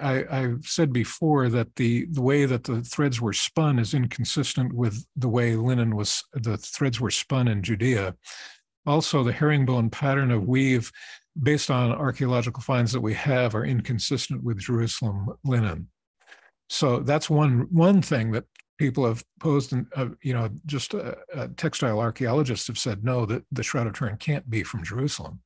I, 0.00 0.24
have 0.30 0.64
said 0.64 0.92
before 0.92 1.48
that 1.48 1.74
the, 1.76 2.06
the 2.10 2.22
way 2.22 2.44
that 2.46 2.64
the 2.64 2.82
threads 2.82 3.20
were 3.20 3.32
spun 3.32 3.78
is 3.78 3.94
inconsistent 3.94 4.72
with 4.72 5.04
the 5.16 5.28
way 5.28 5.56
linen 5.56 5.96
was, 5.96 6.22
the 6.32 6.56
threads 6.56 7.00
were 7.00 7.10
spun 7.10 7.48
in 7.48 7.62
Judea. 7.62 8.14
Also, 8.86 9.22
the 9.22 9.32
herringbone 9.32 9.90
pattern 9.90 10.30
of 10.30 10.46
weave, 10.46 10.90
based 11.42 11.70
on 11.70 11.92
archaeological 11.92 12.62
finds 12.62 12.92
that 12.92 13.00
we 13.00 13.14
have, 13.14 13.54
are 13.54 13.64
inconsistent 13.64 14.42
with 14.42 14.58
Jerusalem 14.58 15.28
linen. 15.44 15.88
So 16.70 17.00
that's 17.00 17.30
one 17.30 17.66
one 17.70 18.02
thing 18.02 18.32
that 18.32 18.44
people 18.78 19.06
have 19.06 19.24
posed, 19.40 19.72
and 19.72 19.86
uh, 19.96 20.08
you 20.22 20.32
know, 20.32 20.48
just 20.66 20.94
uh, 20.94 21.14
uh, 21.34 21.48
textile 21.56 22.00
archaeologists 22.00 22.66
have 22.68 22.78
said 22.78 23.04
no, 23.04 23.26
that 23.26 23.44
the 23.52 23.62
Shroud 23.62 23.86
of 23.86 23.92
Turin 23.92 24.16
can't 24.16 24.48
be 24.48 24.62
from 24.62 24.84
Jerusalem. 24.84 25.40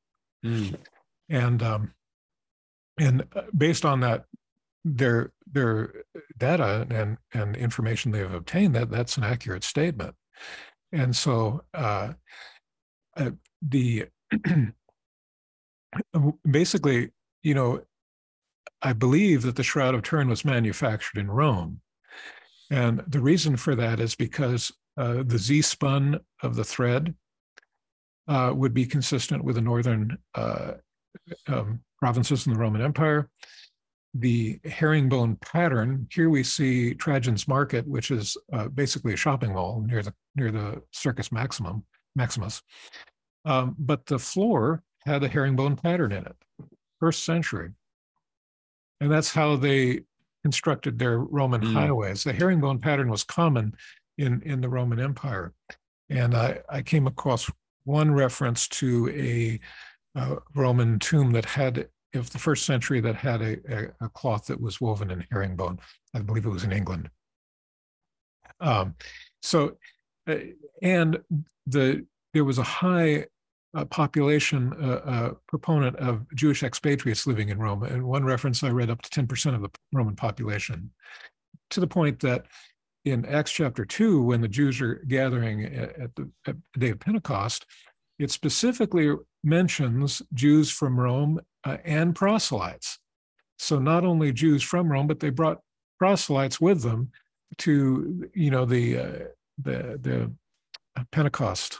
Mm. 0.45 0.75
And 1.29 1.63
um, 1.63 1.93
and 2.99 3.23
uh, 3.35 3.41
based 3.57 3.85
on 3.85 3.99
that 4.01 4.25
their 4.85 5.31
their 5.51 5.93
data 6.37 6.85
and 6.89 7.17
and 7.33 7.55
information 7.55 8.11
they 8.11 8.19
have 8.19 8.33
obtained 8.33 8.75
that 8.75 8.89
that's 8.89 9.17
an 9.17 9.23
accurate 9.23 9.63
statement 9.63 10.15
and 10.91 11.15
so 11.15 11.63
uh, 11.73 12.13
uh, 13.15 13.31
the 13.61 14.05
basically 16.49 17.11
you 17.43 17.53
know 17.53 17.81
i 18.81 18.91
believe 18.91 19.41
that 19.43 19.55
the 19.55 19.63
shroud 19.63 19.95
of 19.95 20.01
turin 20.01 20.27
was 20.27 20.43
manufactured 20.43 21.17
in 21.17 21.31
rome 21.31 21.79
And 22.71 23.03
the 23.07 23.19
reason 23.19 23.57
for 23.57 23.75
that 23.75 23.99
is 23.99 24.15
because 24.15 24.71
uh, 24.97 25.23
the 25.25 25.37
Z 25.37 25.61
spun 25.63 26.19
of 26.41 26.55
the 26.55 26.63
thread 26.63 27.13
uh, 28.27 28.53
would 28.55 28.73
be 28.73 28.85
consistent 28.85 29.43
with 29.43 29.55
the 29.55 29.61
northern 29.61 30.17
uh, 30.35 30.73
um, 31.47 31.81
provinces 31.99 32.47
in 32.47 32.53
the 32.53 32.59
Roman 32.59 32.81
Empire. 32.81 33.29
The 34.15 34.59
herringbone 34.63 35.37
pattern 35.37 36.07
here 36.11 36.29
we 36.29 36.43
see 36.43 36.93
Trajan's 36.93 37.47
Market, 37.47 37.87
which 37.87 38.11
is 38.11 38.37
uh, 38.51 38.67
basically 38.67 39.13
a 39.13 39.17
shopping 39.17 39.53
mall 39.53 39.83
near 39.85 40.03
the 40.03 40.13
near 40.35 40.51
the 40.51 40.83
Circus 40.91 41.31
Maximum 41.31 41.83
Maximus. 42.15 42.61
Um, 43.45 43.75
but 43.79 44.05
the 44.05 44.19
floor 44.19 44.83
had 45.05 45.23
a 45.23 45.27
herringbone 45.27 45.75
pattern 45.75 46.11
in 46.11 46.25
it, 46.25 46.35
first 46.99 47.25
century, 47.25 47.71
and 49.01 49.11
that's 49.11 49.33
how 49.33 49.55
they 49.55 50.01
constructed 50.43 50.99
their 50.99 51.19
Roman 51.19 51.61
mm. 51.61 51.73
highways. 51.73 52.23
The 52.23 52.33
herringbone 52.33 52.79
pattern 52.79 53.09
was 53.09 53.23
common 53.23 53.73
in 54.17 54.41
in 54.43 54.61
the 54.61 54.69
Roman 54.69 54.99
Empire, 54.99 55.53
and 56.09 56.35
I 56.35 56.59
I 56.69 56.81
came 56.81 57.07
across 57.07 57.49
one 57.85 58.11
reference 58.13 58.67
to 58.67 59.09
a 59.09 59.59
uh, 60.19 60.35
Roman 60.55 60.99
tomb 60.99 61.31
that 61.31 61.45
had, 61.45 61.87
of 62.13 62.29
the 62.29 62.39
first 62.39 62.65
century, 62.65 63.01
that 63.01 63.15
had 63.15 63.41
a, 63.41 63.57
a, 63.67 64.05
a, 64.05 64.09
cloth 64.09 64.45
that 64.45 64.61
was 64.61 64.79
woven 64.79 65.11
in 65.11 65.25
herringbone. 65.31 65.79
I 66.13 66.19
believe 66.19 66.45
it 66.45 66.49
was 66.49 66.63
in 66.63 66.71
England. 66.71 67.09
Um, 68.59 68.95
so, 69.41 69.77
uh, 70.27 70.35
and 70.81 71.19
the 71.65 72.05
there 72.33 72.45
was 72.45 72.57
a 72.57 72.63
high 72.63 73.25
uh, 73.75 73.85
population 73.85 74.71
proponent 75.47 75.95
of 75.97 76.25
Jewish 76.35 76.63
expatriates 76.63 77.25
living 77.25 77.49
in 77.49 77.57
Rome. 77.57 77.83
And 77.83 78.03
one 78.03 78.23
reference 78.23 78.63
I 78.63 78.69
read 78.69 78.89
up 78.89 79.01
to 79.01 79.09
10% 79.09 79.55
of 79.55 79.61
the 79.61 79.69
Roman 79.91 80.15
population, 80.15 80.91
to 81.71 81.79
the 81.79 81.87
point 81.87 82.19
that 82.19 82.45
in 83.05 83.25
Acts 83.25 83.51
chapter 83.51 83.83
2, 83.83 84.21
when 84.23 84.41
the 84.41 84.47
Jews 84.47 84.79
are 84.81 84.95
gathering 85.07 85.65
at 85.65 86.15
the, 86.15 86.29
at 86.47 86.55
the 86.73 86.79
day 86.79 86.89
of 86.91 86.99
Pentecost, 86.99 87.65
it 88.19 88.31
specifically 88.31 89.13
mentions 89.43 90.21
Jews 90.33 90.71
from 90.71 90.99
Rome 90.99 91.41
uh, 91.65 91.77
and 91.83 92.15
proselytes. 92.15 92.99
So 93.57 93.79
not 93.79 94.05
only 94.05 94.31
Jews 94.31 94.63
from 94.63 94.91
Rome, 94.91 95.07
but 95.07 95.19
they 95.19 95.29
brought 95.29 95.59
proselytes 95.99 96.61
with 96.61 96.81
them 96.81 97.11
to, 97.59 98.29
you 98.33 98.51
know, 98.51 98.65
the 98.65 98.97
uh, 98.97 99.19
the 99.61 99.99
the 100.01 101.05
Pentecost. 101.11 101.79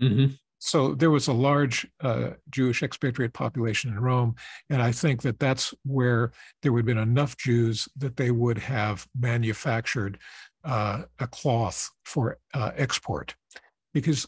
Mm-hmm. 0.00 0.34
So 0.64 0.94
there 0.94 1.10
was 1.10 1.28
a 1.28 1.32
large 1.34 1.86
uh, 2.00 2.30
Jewish 2.48 2.82
expatriate 2.82 3.34
population 3.34 3.90
in 3.90 4.00
Rome, 4.00 4.34
and 4.70 4.80
I 4.80 4.92
think 4.92 5.20
that 5.20 5.38
that's 5.38 5.74
where 5.84 6.32
there 6.62 6.72
would 6.72 6.80
have 6.80 6.86
been 6.86 6.96
enough 6.96 7.36
Jews 7.36 7.86
that 7.98 8.16
they 8.16 8.30
would 8.30 8.56
have 8.56 9.06
manufactured 9.14 10.18
uh, 10.64 11.02
a 11.18 11.26
cloth 11.26 11.90
for 12.06 12.38
uh, 12.54 12.70
export, 12.76 13.34
because 13.92 14.26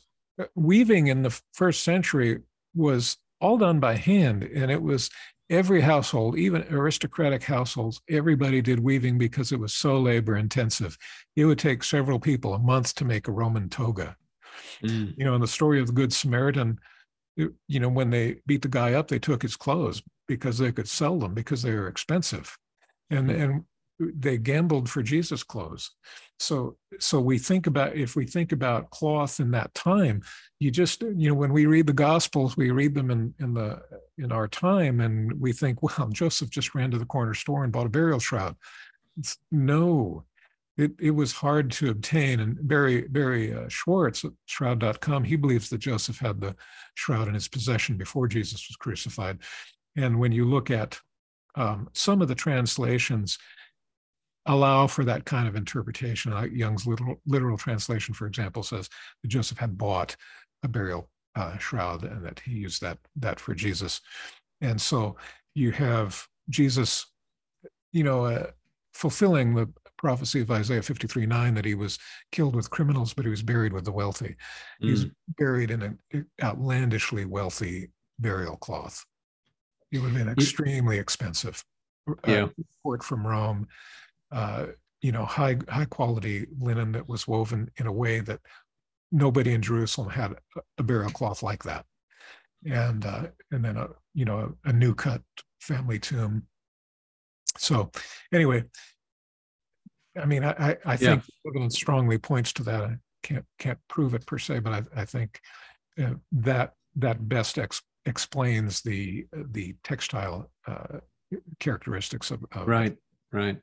weaving 0.54 1.06
in 1.06 1.22
the 1.22 1.40
first 1.54 1.82
century 1.82 2.40
was 2.74 3.16
all 3.40 3.56
done 3.56 3.80
by 3.80 3.96
hand 3.96 4.42
and 4.42 4.70
it 4.70 4.82
was 4.82 5.08
every 5.48 5.80
household 5.80 6.36
even 6.36 6.66
aristocratic 6.70 7.42
households 7.42 8.00
everybody 8.10 8.60
did 8.60 8.80
weaving 8.80 9.16
because 9.16 9.52
it 9.52 9.60
was 9.60 9.72
so 9.72 9.98
labor 9.98 10.36
intensive. 10.36 10.98
It 11.34 11.46
would 11.46 11.58
take 11.58 11.82
several 11.82 12.20
people 12.20 12.52
a 12.52 12.58
month 12.58 12.94
to 12.96 13.06
make 13.06 13.26
a 13.26 13.32
roman 13.32 13.70
toga 13.70 14.16
mm. 14.82 15.14
you 15.16 15.24
know 15.24 15.34
in 15.34 15.40
the 15.40 15.46
story 15.46 15.80
of 15.80 15.86
the 15.86 15.92
good 15.92 16.12
samaritan 16.12 16.78
you 17.36 17.80
know 17.80 17.88
when 17.88 18.10
they 18.10 18.36
beat 18.46 18.62
the 18.62 18.68
guy 18.68 18.94
up 18.94 19.08
they 19.08 19.18
took 19.18 19.42
his 19.42 19.56
clothes 19.56 20.02
because 20.26 20.58
they 20.58 20.72
could 20.72 20.88
sell 20.88 21.18
them 21.18 21.34
because 21.34 21.62
they 21.62 21.74
were 21.74 21.88
expensive 21.88 22.56
and 23.10 23.28
mm. 23.28 23.42
and 23.42 23.64
they 23.98 24.36
gambled 24.36 24.88
for 24.88 25.02
Jesus 25.02 25.42
clothes. 25.42 25.90
So 26.38 26.76
so 26.98 27.20
we 27.20 27.38
think 27.38 27.66
about 27.66 27.96
if 27.96 28.14
we 28.14 28.26
think 28.26 28.52
about 28.52 28.90
cloth 28.90 29.40
in 29.40 29.50
that 29.52 29.72
time, 29.74 30.22
you 30.60 30.70
just 30.70 31.02
you 31.02 31.28
know 31.28 31.34
when 31.34 31.52
we 31.52 31.66
read 31.66 31.86
the 31.86 31.92
gospels, 31.92 32.56
we 32.56 32.70
read 32.70 32.94
them 32.94 33.10
in 33.10 33.34
in 33.38 33.54
the 33.54 33.80
in 34.18 34.32
our 34.32 34.48
time 34.48 35.00
and 35.00 35.32
we 35.40 35.52
think, 35.52 35.82
well, 35.82 36.08
Joseph 36.12 36.50
just 36.50 36.74
ran 36.74 36.90
to 36.90 36.98
the 36.98 37.06
corner 37.06 37.34
store 37.34 37.64
and 37.64 37.72
bought 37.72 37.86
a 37.86 37.90
burial 37.90 38.18
shroud. 38.18 38.56
It's, 39.18 39.38
no, 39.50 40.24
it, 40.76 40.92
it 41.00 41.10
was 41.10 41.32
hard 41.32 41.70
to 41.72 41.90
obtain. 41.90 42.40
And 42.40 42.56
Barrie 42.68 43.08
Barrie 43.08 43.54
uh, 43.54 43.66
Schwortz 43.66 44.24
at 44.24 44.32
shroud.com, 44.46 45.24
he 45.24 45.36
believes 45.36 45.70
that 45.70 45.78
Joseph 45.78 46.18
had 46.18 46.40
the 46.40 46.54
shroud 46.94 47.28
in 47.28 47.34
his 47.34 47.48
possession 47.48 47.96
before 47.96 48.28
Jesus 48.28 48.66
was 48.68 48.76
crucified. 48.76 49.38
And 49.96 50.18
when 50.18 50.32
you 50.32 50.44
look 50.44 50.70
at 50.70 50.98
um, 51.54 51.88
some 51.94 52.20
of 52.20 52.28
the 52.28 52.34
translations, 52.34 53.38
allow 54.46 54.86
for 54.86 55.04
that 55.04 55.24
kind 55.24 55.48
of 55.48 55.56
interpretation. 55.56 56.32
Like 56.32 56.52
Young's 56.52 56.86
literal, 56.86 57.20
literal 57.26 57.56
translation, 57.56 58.14
for 58.14 58.26
example, 58.26 58.62
says 58.62 58.88
that 59.22 59.28
Joseph 59.28 59.58
had 59.58 59.76
bought 59.76 60.16
a 60.62 60.68
burial 60.68 61.10
uh, 61.34 61.58
shroud 61.58 62.04
and 62.04 62.24
that 62.24 62.40
he 62.40 62.52
used 62.52 62.80
that 62.80 62.98
that 63.16 63.40
for 63.40 63.54
Jesus. 63.54 64.00
And 64.60 64.80
so 64.80 65.16
you 65.54 65.72
have 65.72 66.26
Jesus, 66.48 67.06
you 67.92 68.04
know, 68.04 68.26
uh, 68.26 68.46
fulfilling 68.94 69.54
the 69.54 69.68
prophecy 69.98 70.40
of 70.40 70.50
Isaiah 70.50 70.82
53 70.82 71.26
9 71.26 71.54
that 71.54 71.64
he 71.64 71.74
was 71.74 71.98
killed 72.32 72.54
with 72.54 72.70
criminals, 72.70 73.14
but 73.14 73.24
he 73.24 73.30
was 73.30 73.42
buried 73.42 73.72
with 73.72 73.84
the 73.84 73.92
wealthy. 73.92 74.36
Mm. 74.82 74.88
He's 74.90 75.06
buried 75.38 75.70
in 75.70 75.82
an 76.12 76.26
outlandishly 76.42 77.24
wealthy 77.24 77.90
burial 78.18 78.56
cloth. 78.56 79.04
It 79.92 79.98
would 79.98 80.12
have 80.12 80.18
been 80.18 80.32
extremely 80.32 80.98
expensive. 80.98 81.62
Uh, 82.08 82.12
yeah. 82.26 82.46
Report 82.84 83.02
from 83.02 83.26
Rome 83.26 83.66
uh, 84.32 84.66
you 85.02 85.12
know, 85.12 85.24
high 85.24 85.56
high 85.68 85.84
quality 85.84 86.46
linen 86.58 86.92
that 86.92 87.08
was 87.08 87.28
woven 87.28 87.70
in 87.76 87.86
a 87.86 87.92
way 87.92 88.20
that 88.20 88.40
nobody 89.12 89.52
in 89.52 89.62
Jerusalem 89.62 90.10
had 90.10 90.34
a 90.78 90.82
burial 90.82 91.10
cloth 91.10 91.42
like 91.42 91.62
that, 91.64 91.84
and 92.64 93.04
uh, 93.04 93.26
and 93.50 93.64
then 93.64 93.76
a 93.76 93.88
you 94.14 94.24
know 94.24 94.54
a, 94.64 94.70
a 94.70 94.72
new 94.72 94.94
cut 94.94 95.22
family 95.60 95.98
tomb. 95.98 96.44
So, 97.58 97.90
anyway, 98.32 98.64
I 100.20 100.26
mean, 100.26 100.44
I 100.44 100.76
I 100.84 100.96
think 100.96 101.22
yeah. 101.22 101.50
evidence 101.50 101.76
strongly 101.76 102.18
points 102.18 102.52
to 102.54 102.62
that. 102.64 102.82
I 102.82 102.96
can't 103.22 103.44
can't 103.58 103.78
prove 103.88 104.14
it 104.14 104.26
per 104.26 104.38
se, 104.38 104.60
but 104.60 104.72
I 104.72 105.02
I 105.02 105.04
think 105.04 105.40
uh, 106.02 106.14
that 106.32 106.74
that 106.96 107.28
best 107.28 107.58
ex- 107.58 107.82
explains 108.04 108.82
the 108.82 109.26
the 109.32 109.74
textile 109.84 110.50
uh, 110.66 110.98
characteristics 111.58 112.30
of, 112.30 112.44
of 112.52 112.66
right 112.66 112.96
right 113.32 113.60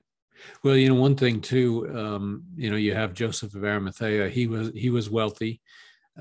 well, 0.63 0.75
you 0.75 0.89
know, 0.89 0.95
one 0.95 1.15
thing 1.15 1.41
too, 1.41 1.89
um, 1.95 2.43
you 2.55 2.69
know, 2.69 2.75
you 2.75 2.93
have 2.93 3.13
Joseph 3.13 3.55
of 3.55 3.63
Arimathea. 3.63 4.29
He 4.29 4.47
was 4.47 4.71
he 4.75 4.89
was 4.89 5.09
wealthy. 5.09 5.61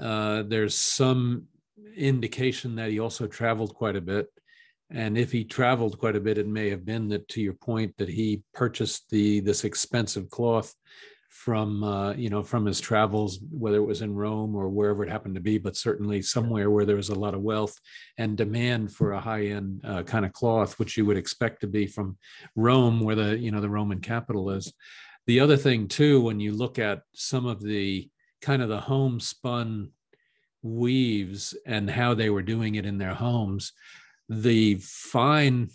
Uh, 0.00 0.42
there's 0.46 0.74
some 0.74 1.46
indication 1.96 2.76
that 2.76 2.90
he 2.90 2.98
also 2.98 3.26
traveled 3.26 3.74
quite 3.74 3.96
a 3.96 4.00
bit, 4.00 4.26
and 4.94 5.16
if 5.16 5.32
he 5.32 5.44
traveled 5.44 5.98
quite 5.98 6.16
a 6.16 6.20
bit, 6.20 6.38
it 6.38 6.46
may 6.46 6.70
have 6.70 6.84
been 6.84 7.08
that, 7.08 7.28
to 7.28 7.40
your 7.40 7.54
point, 7.54 7.96
that 7.98 8.08
he 8.08 8.42
purchased 8.52 9.08
the 9.10 9.40
this 9.40 9.64
expensive 9.64 10.28
cloth 10.30 10.74
from 11.30 11.82
uh, 11.82 12.12
you 12.12 12.28
know 12.28 12.42
from 12.42 12.66
his 12.66 12.80
travels, 12.80 13.40
whether 13.50 13.78
it 13.78 13.86
was 13.86 14.02
in 14.02 14.14
Rome 14.14 14.54
or 14.54 14.68
wherever 14.68 15.02
it 15.02 15.10
happened 15.10 15.34
to 15.34 15.40
be, 15.40 15.58
but 15.58 15.76
certainly 15.76 16.20
somewhere 16.20 16.70
where 16.70 16.84
there 16.84 16.96
was 16.96 17.08
a 17.08 17.18
lot 17.18 17.34
of 17.34 17.40
wealth 17.40 17.74
and 18.18 18.36
demand 18.36 18.92
for 18.92 19.12
a 19.12 19.20
high-end 19.20 19.80
uh, 19.84 20.02
kind 20.02 20.26
of 20.26 20.32
cloth, 20.32 20.78
which 20.78 20.96
you 20.96 21.06
would 21.06 21.16
expect 21.16 21.62
to 21.62 21.66
be 21.66 21.86
from 21.86 22.18
Rome, 22.54 23.00
where 23.00 23.16
the 23.16 23.38
you 23.38 23.50
know 23.50 23.60
the 23.60 23.70
Roman 23.70 24.00
capital 24.00 24.50
is. 24.50 24.72
The 25.26 25.40
other 25.40 25.56
thing 25.56 25.88
too, 25.88 26.20
when 26.20 26.38
you 26.38 26.52
look 26.52 26.78
at 26.78 27.02
some 27.14 27.46
of 27.46 27.62
the 27.62 28.10
kind 28.42 28.60
of 28.60 28.68
the 28.68 28.80
homespun 28.80 29.90
weaves 30.62 31.56
and 31.66 31.88
how 31.88 32.14
they 32.14 32.28
were 32.28 32.42
doing 32.42 32.74
it 32.74 32.86
in 32.86 32.98
their 32.98 33.14
homes, 33.14 33.72
the 34.40 34.76
fine, 34.80 35.68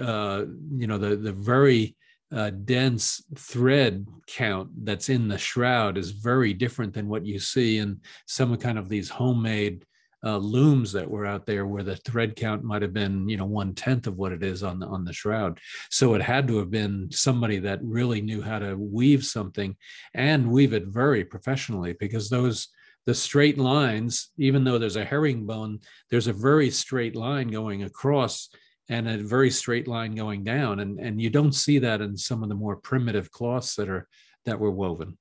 uh, 0.00 0.44
you 0.74 0.86
know, 0.86 0.98
the 0.98 1.16
the 1.16 1.32
very 1.32 1.96
uh, 2.32 2.50
dense 2.50 3.22
thread 3.36 4.06
count 4.26 4.68
that's 4.84 5.08
in 5.08 5.28
the 5.28 5.38
shroud 5.38 5.96
is 5.96 6.10
very 6.10 6.52
different 6.52 6.92
than 6.92 7.08
what 7.08 7.24
you 7.24 7.38
see 7.38 7.78
in 7.78 8.00
some 8.26 8.56
kind 8.56 8.78
of 8.78 8.88
these 8.88 9.08
homemade 9.08 9.84
uh, 10.24 10.38
looms 10.38 10.90
that 10.92 11.08
were 11.08 11.24
out 11.24 11.46
there 11.46 11.66
where 11.66 11.84
the 11.84 11.94
thread 11.96 12.34
count 12.34 12.64
might 12.64 12.82
have 12.82 12.92
been 12.92 13.28
you 13.28 13.36
know 13.36 13.44
one 13.44 13.74
tenth 13.74 14.06
of 14.06 14.16
what 14.16 14.32
it 14.32 14.42
is 14.42 14.62
on 14.62 14.80
the 14.80 14.86
on 14.86 15.04
the 15.04 15.12
shroud. 15.12 15.60
So 15.90 16.14
it 16.14 16.22
had 16.22 16.48
to 16.48 16.58
have 16.58 16.70
been 16.70 17.08
somebody 17.12 17.58
that 17.60 17.78
really 17.82 18.22
knew 18.22 18.42
how 18.42 18.58
to 18.58 18.76
weave 18.76 19.24
something 19.24 19.76
and 20.14 20.50
weave 20.50 20.72
it 20.72 20.86
very 20.86 21.24
professionally 21.24 21.94
because 22.00 22.28
those 22.28 22.68
the 23.06 23.14
straight 23.14 23.56
lines 23.56 24.32
even 24.36 24.64
though 24.64 24.78
there's 24.78 24.96
a 24.96 25.04
herringbone 25.04 25.78
there's 26.10 26.26
a 26.26 26.32
very 26.32 26.70
straight 26.70 27.14
line 27.16 27.48
going 27.48 27.84
across 27.84 28.50
and 28.88 29.08
a 29.08 29.18
very 29.18 29.50
straight 29.50 29.88
line 29.88 30.14
going 30.14 30.44
down. 30.44 30.80
And 30.80 30.98
and 31.00 31.20
you 31.20 31.30
don't 31.30 31.52
see 31.52 31.78
that 31.80 32.00
in 32.00 32.16
some 32.16 32.42
of 32.42 32.48
the 32.48 32.54
more 32.54 32.76
primitive 32.76 33.30
cloths 33.30 33.74
that 33.76 33.88
are 33.88 34.06
that 34.44 34.58
were 34.58 34.70
woven. 34.70 35.18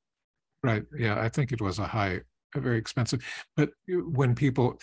Right. 0.63 0.83
Yeah 0.97 1.19
i 1.19 1.29
think 1.29 1.51
it 1.51 1.61
was 1.61 1.79
a 1.79 1.85
high 1.85 2.21
a 2.55 2.59
very 2.59 2.77
expensive 2.77 3.21
but 3.55 3.69
when 3.87 4.33
people 4.33 4.79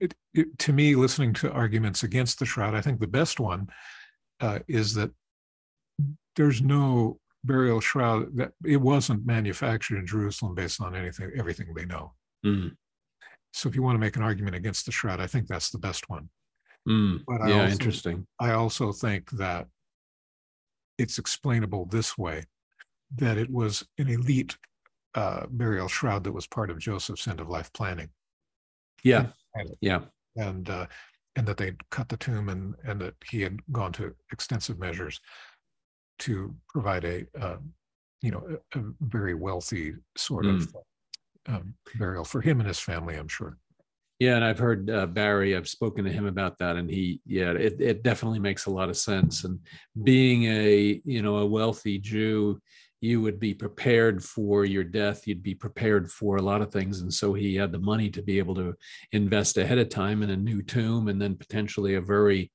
it, 0.00 0.14
it, 0.32 0.58
to 0.60 0.72
me 0.72 0.94
listening 0.94 1.32
to 1.34 1.50
arguments 1.50 2.04
against 2.04 2.38
the 2.38 2.46
shroud 2.46 2.74
i 2.74 2.80
think 2.80 3.00
the 3.00 3.06
best 3.06 3.40
one 3.40 3.66
uh, 4.40 4.60
is 4.68 4.94
that 4.94 5.10
there's 6.36 6.62
no 6.62 7.18
burial 7.44 7.80
shroud 7.80 8.36
that 8.36 8.52
it 8.64 8.76
wasn't 8.76 9.26
manufactured 9.26 9.98
in 9.98 10.06
Jerusalem 10.06 10.54
based 10.54 10.80
on 10.82 10.94
anything, 10.94 11.30
everything 11.36 11.72
they 11.74 11.86
know. 11.86 12.12
Mm, 12.44 12.76
So 13.52 13.68
if 13.68 13.74
you 13.74 13.82
want 13.82 13.94
to 13.96 14.00
make 14.00 14.16
an 14.16 14.22
argument 14.22 14.54
against 14.56 14.84
the 14.86 14.92
shroud, 14.92 15.20
I 15.20 15.26
think 15.26 15.46
that's 15.46 15.70
the 15.70 15.78
best 15.78 16.08
one. 16.08 16.28
mm. 16.88 17.24
But 17.26 17.40
I 17.42 17.48
Yeah, 17.48 17.60
also- 17.62 17.72
interesting. 17.72 18.26
I 18.38 18.52
also 18.52 18.92
think 18.92 19.30
that 19.32 19.66
it's 20.98 21.18
explainable 21.18 21.86
this 21.86 22.16
way, 22.16 22.44
that 23.16 23.36
it 23.38 23.50
was 23.50 23.86
an 23.98 24.08
elite 24.08 24.56
uh, 25.14 25.46
burial 25.48 25.88
shroud 25.88 26.24
that 26.24 26.32
was 26.32 26.46
part 26.46 26.68
of 26.70 26.78
Joseph's 26.78 27.26
end 27.26 27.40
of 27.40 27.48
life 27.48 27.72
planning. 27.72 28.10
Yeah, 29.02 29.32
And- 29.54 29.74
yeah. 29.80 30.04
and 30.36 30.68
uh, 30.68 30.86
and 31.36 31.46
that 31.48 31.56
they'd 31.56 31.88
cut 31.90 32.08
the 32.10 32.16
tomb 32.18 32.48
and 32.50 32.74
and 32.84 33.00
that 33.00 33.14
he 33.30 33.40
had 33.42 33.60
gone 33.72 33.92
to 33.94 34.14
extensive 34.32 34.78
measures 34.78 35.20
to 36.20 36.54
provide 36.68 37.04
a 37.04 37.26
uh, 37.38 37.58
you 38.22 38.30
know 38.30 38.58
a, 38.74 38.78
a 38.78 38.82
very 39.00 39.34
wealthy 39.34 39.94
sort 40.16 40.44
of 40.46 40.74
um, 41.48 41.74
burial 41.96 42.24
for 42.24 42.40
him 42.40 42.60
and 42.60 42.68
his 42.68 42.80
family. 42.80 43.16
I'm 43.16 43.28
sure. 43.28 43.58
Yeah, 44.18 44.36
and 44.36 44.44
I've 44.44 44.58
heard 44.58 44.88
uh, 44.88 45.06
Barrie. 45.06 45.54
I've 45.54 45.68
spoken 45.68 46.04
to 46.04 46.10
him 46.10 46.24
about 46.24 46.58
that, 46.58 46.76
and 46.76 46.90
he, 46.90 47.20
yeah, 47.26 47.52
it 47.52 47.80
it 47.80 48.02
definitely 48.02 48.38
makes 48.38 48.64
a 48.64 48.70
lot 48.70 48.88
of 48.88 48.96
sense. 48.96 49.44
And 49.44 49.60
being 50.02 50.44
a 50.44 51.00
you 51.04 51.20
know 51.20 51.38
a 51.38 51.46
wealthy 51.46 51.98
Jew, 51.98 52.58
you 53.02 53.20
would 53.20 53.38
be 53.38 53.52
prepared 53.52 54.24
for 54.24 54.64
your 54.64 54.84
death. 54.84 55.26
You'd 55.26 55.42
be 55.42 55.54
prepared 55.54 56.10
for 56.10 56.36
a 56.36 56.42
lot 56.42 56.62
of 56.62 56.72
things, 56.72 57.02
and 57.02 57.12
so 57.12 57.34
he 57.34 57.56
had 57.56 57.72
the 57.72 57.78
money 57.78 58.08
to 58.10 58.22
be 58.22 58.38
able 58.38 58.54
to 58.54 58.74
invest 59.12 59.58
ahead 59.58 59.78
of 59.78 59.90
time 59.90 60.22
in 60.22 60.30
a 60.30 60.36
new 60.36 60.62
tomb, 60.62 61.08
and 61.08 61.20
then 61.20 61.36
potentially 61.36 61.96
a 61.96 62.00
very 62.00 62.50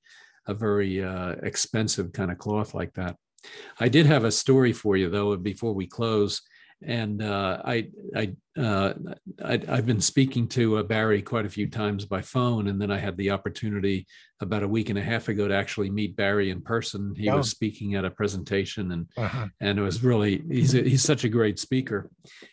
a 0.48 0.56
very 0.56 1.04
uh, 1.04 1.36
expensive 1.44 2.12
kind 2.12 2.32
of 2.32 2.40
cloth 2.40 2.74
like 2.74 2.94
that. 2.96 3.16
I 3.80 3.88
did 3.88 4.08
have 4.08 4.24
a 4.24 4.32
story 4.32 4.74
for 4.74 4.98
you 4.98 5.10
though 5.10 5.36
before 5.38 5.74
we 5.74 5.86
close, 5.86 6.42
and 6.86 7.22
uh, 7.22 7.62
I 7.64 7.88
I, 8.16 8.34
uh, 8.60 8.94
I 9.44 9.54
I've 9.68 9.86
been 9.86 10.02
speaking 10.02 10.48
to 10.50 10.78
uh, 10.78 10.84
Barrie 10.84 11.22
quite 11.22 11.46
a 11.46 11.50
few 11.50 11.68
times 11.68 12.06
by 12.06 12.22
phone, 12.22 12.68
and 12.68 12.82
then 12.82 12.92
I 12.92 12.98
had 12.98 13.18
the 13.18 13.32
opportunity 13.32 14.08
about 14.40 14.64
a 14.64 14.68
week 14.68 14.90
and 14.90 14.98
a 15.00 15.04
half 15.04 15.28
ago 15.30 15.48
to 15.48 15.54
actually 15.56 15.90
meet 15.90 16.16
Barrie 16.16 16.50
in 16.50 16.62
person. 16.62 17.14
He 17.16 17.30
Oh. 17.30 17.38
was 17.38 17.50
speaking 17.52 17.96
at 17.96 18.06
a 18.06 18.12
presentation, 18.12 18.92
and 18.92 19.08
Uh-huh. 19.18 19.48
and 19.60 19.80
it 19.80 19.82
was 19.82 20.04
really 20.04 20.44
he's 20.50 20.74
a, 20.76 20.82
he's 20.82 21.04
such 21.04 21.24
a 21.24 21.30
great 21.30 21.60
speaker. 21.60 22.10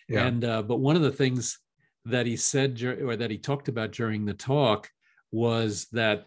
Yeah. 0.08 0.26
And 0.26 0.44
uh, 0.44 0.62
but 0.62 0.76
one 0.80 0.96
of 0.96 1.02
the 1.02 1.12
things 1.12 1.58
that 2.04 2.26
he 2.26 2.36
said 2.36 2.82
or 2.82 3.16
that 3.16 3.30
he 3.30 3.38
talked 3.38 3.68
about 3.68 3.92
during 3.92 4.24
the 4.24 4.34
talk 4.34 4.88
was 5.30 5.86
that 5.92 6.26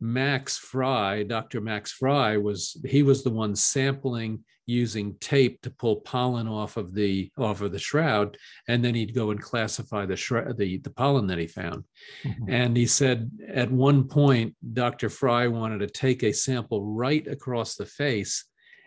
Max 0.00 0.56
Frei, 0.56 1.24
Dr. 1.24 1.60
Max 1.60 1.92
Frei, 1.92 2.36
was 2.36 2.76
he 2.84 3.02
was 3.02 3.22
the 3.22 3.30
one 3.30 3.54
sampling 3.54 4.44
using 4.66 5.16
tape 5.20 5.60
to 5.62 5.70
pull 5.70 5.96
pollen 5.96 6.46
off 6.46 6.76
of 6.76 6.94
the 6.94 7.30
off 7.36 7.60
of 7.60 7.72
the 7.72 7.78
shroud, 7.78 8.36
and 8.68 8.84
then 8.84 8.94
he'd 8.94 9.14
go 9.14 9.30
and 9.30 9.42
classify 9.42 10.06
the 10.06 10.16
shroud, 10.16 10.56
the 10.56 10.78
the 10.78 10.90
pollen 10.90 11.26
that 11.26 11.38
he 11.38 11.46
found. 11.46 11.84
Mhm. 12.24 12.48
And 12.48 12.76
he 12.76 12.86
said 12.86 13.30
at 13.48 13.70
one 13.70 14.04
point, 14.04 14.54
Dr. 14.72 15.10
Frei 15.10 15.48
wanted 15.48 15.78
to 15.80 15.88
take 15.88 16.22
a 16.22 16.32
sample 16.32 16.84
right 16.84 17.26
across 17.26 17.74
the 17.74 17.86
face 17.86 18.44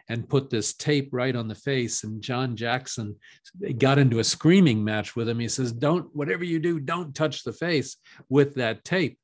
and 0.10 0.28
put 0.28 0.49
this 0.49 0.73
tape 0.73 1.10
right 1.12 1.36
on 1.36 1.47
the 1.47 1.56
face. 1.56 2.04
And 2.04 2.21
John 2.21 2.56
Jackson 2.56 3.15
got 3.78 3.97
into 3.97 4.19
a 4.19 4.23
screaming 4.23 4.84
match 4.84 5.15
with 5.15 5.30
him. 5.30 5.39
He 5.39 5.47
says, 5.47 5.71
Don't, 5.71 6.13
whatever 6.13 6.43
you 6.43 6.60
do, 6.60 6.80
don't 6.80 7.15
touch 7.15 7.43
the 7.43 7.54
face 7.54 7.97
with 8.30 8.56
that 8.56 8.84
tape. 8.84 9.17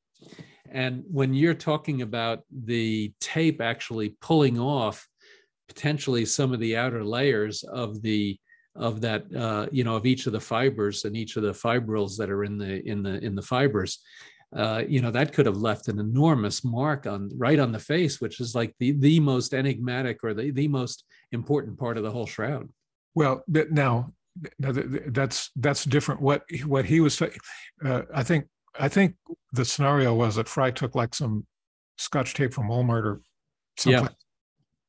And 0.72 1.04
when 1.10 1.34
you're 1.34 1.54
talking 1.54 2.02
about 2.02 2.40
the 2.50 3.12
tape 3.20 3.60
actually 3.60 4.16
pulling 4.20 4.58
off 4.58 5.06
potentially 5.68 6.24
some 6.24 6.52
of 6.52 6.60
the 6.60 6.76
outer 6.76 7.04
layers 7.04 7.62
of 7.64 8.02
the 8.02 8.38
of 8.76 9.00
that 9.00 9.24
uh, 9.34 9.66
you 9.72 9.84
know 9.84 9.96
of 9.96 10.06
each 10.06 10.26
of 10.26 10.32
the 10.32 10.40
fibers 10.40 11.04
and 11.04 11.16
each 11.16 11.36
of 11.36 11.42
the 11.42 11.52
fibrils 11.52 12.16
that 12.16 12.30
are 12.30 12.44
in 12.44 12.56
the 12.56 12.86
in 12.88 13.02
the 13.02 13.22
in 13.24 13.34
the 13.34 13.42
fibers 13.42 13.98
uh, 14.56 14.82
you 14.88 15.00
know 15.00 15.10
that 15.10 15.32
could 15.32 15.46
have 15.46 15.56
left 15.56 15.88
an 15.88 15.98
enormous 15.98 16.64
mark 16.64 17.06
on 17.06 17.30
right 17.36 17.58
on 17.58 17.72
the 17.72 17.78
face 17.78 18.20
which 18.20 18.40
is 18.40 18.54
like 18.54 18.72
the 18.78 18.92
the 18.92 19.18
most 19.18 19.54
enigmatic 19.54 20.22
or 20.22 20.34
the, 20.34 20.50
the 20.52 20.68
most 20.68 21.04
important 21.32 21.76
part 21.78 21.96
of 21.96 22.04
the 22.04 22.10
whole 22.10 22.26
shroud 22.26 22.68
Well, 23.14 23.42
now, 23.48 24.12
now 24.58 24.72
th- 24.72 24.90
th- 24.90 25.02
that's 25.08 25.50
that's 25.56 25.84
different. 25.84 26.20
What 26.20 26.42
what 26.64 26.84
he 26.84 27.00
was 27.00 27.14
saying, 27.14 27.32
uh, 27.84 28.02
I 28.14 28.22
think 28.22 28.46
I 28.78 28.88
think 28.88 29.16
the 29.52 29.64
scenario 29.64 30.14
was 30.14 30.36
that 30.36 30.48
Frei 30.48 30.70
took 30.72 30.94
like 30.94 31.14
some 31.14 31.46
Scotch 31.98 32.34
tape 32.34 32.52
from 32.54 32.68
Walmart 32.68 33.04
or 33.04 33.20
Yeah. 33.84 33.98
something, 33.98 34.16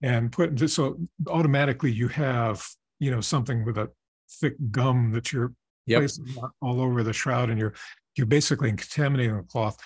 and 0.01 0.31
put 0.31 0.55
this 0.57 0.73
so 0.75 0.97
automatically 1.27 1.91
you 1.91 2.07
have 2.09 2.65
you 2.99 3.11
know 3.11 3.21
something 3.21 3.65
with 3.65 3.77
a 3.77 3.89
thick 4.39 4.55
gum 4.71 5.11
that 5.11 5.31
you're 5.33 5.53
Yep. 5.87 5.99
placing 6.01 6.35
all 6.61 6.79
over 6.79 7.01
the 7.03 7.11
shroud, 7.13 7.49
and 7.49 7.59
you're 7.59 7.73
you're 8.15 8.27
basically 8.27 8.69
contaminating 8.69 9.35
the 9.35 9.43
cloth. 9.43 9.77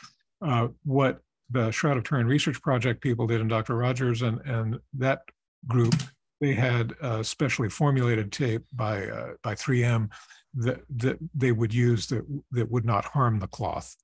Uh, 0.42 0.68
what 0.84 1.22
the 1.50 1.72
Shroud 1.72 1.96
of 1.98 2.04
Turin 2.04 2.28
Research 2.28 2.62
Project 2.62 3.02
people 3.02 3.28
did, 3.28 3.40
and 3.40 3.50
Dr. 3.50 3.76
Rogers 3.76 4.22
and 4.22 4.40
and 4.42 4.78
that 4.94 5.22
group 5.68 5.94
they 6.42 6.54
had 6.54 6.94
uh, 7.02 7.24
specially 7.24 7.70
formulated 7.70 8.32
tape 8.32 8.64
by 8.74 9.08
uh, 9.10 9.34
by 9.42 9.56
3M 9.56 10.10
that 10.56 10.82
that 10.90 11.18
they 11.34 11.52
would 11.52 11.74
use 11.74 12.08
that 12.08 12.26
that 12.52 12.70
would 12.72 12.86
not 12.86 13.06
harm 13.06 13.40
the 13.40 13.48
cloth. 13.48 13.96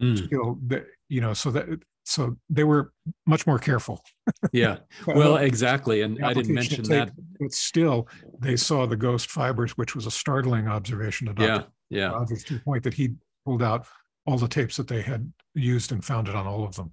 Mm, 0.00 0.30
You 0.30 0.38
know, 0.38 0.58
that, 0.66 0.86
you 1.08 1.20
know, 1.20 1.32
so 1.34 1.50
that 1.52 1.66
so 2.04 2.36
they 2.50 2.64
were 2.64 2.92
much 3.26 3.46
more 3.46 3.58
careful. 3.58 4.02
yeah 4.52 4.78
well 5.06 5.36
exactly 5.36 6.02
and 6.02 6.24
i 6.24 6.32
didn't 6.34 6.54
mention 6.54 6.82
that 6.84 7.12
but 7.38 7.52
still 7.52 8.08
they 8.40 8.56
saw 8.56 8.86
the 8.86 8.96
ghost 8.96 9.30
fibers, 9.30 9.78
which 9.78 9.94
was 9.94 10.06
a 10.06 10.10
startling 10.10 10.66
observation 10.68 11.28
to 11.28 11.32
Dr. 11.32 11.46
yeah 11.46 11.62
yeah 11.90 12.10
Rogers 12.10 12.44
to 12.44 12.54
the 12.54 12.60
point 12.60 12.82
that 12.84 12.94
he 12.94 13.10
pulled 13.44 13.62
out 13.62 13.86
all 14.26 14.38
the 14.38 14.48
tapes 14.48 14.76
that 14.76 14.88
they 14.88 15.02
had 15.02 15.32
used 15.54 15.92
and 15.92 16.04
found 16.04 16.28
it 16.28 16.34
on 16.34 16.46
all 16.46 16.64
of 16.64 16.76
them. 16.76 16.92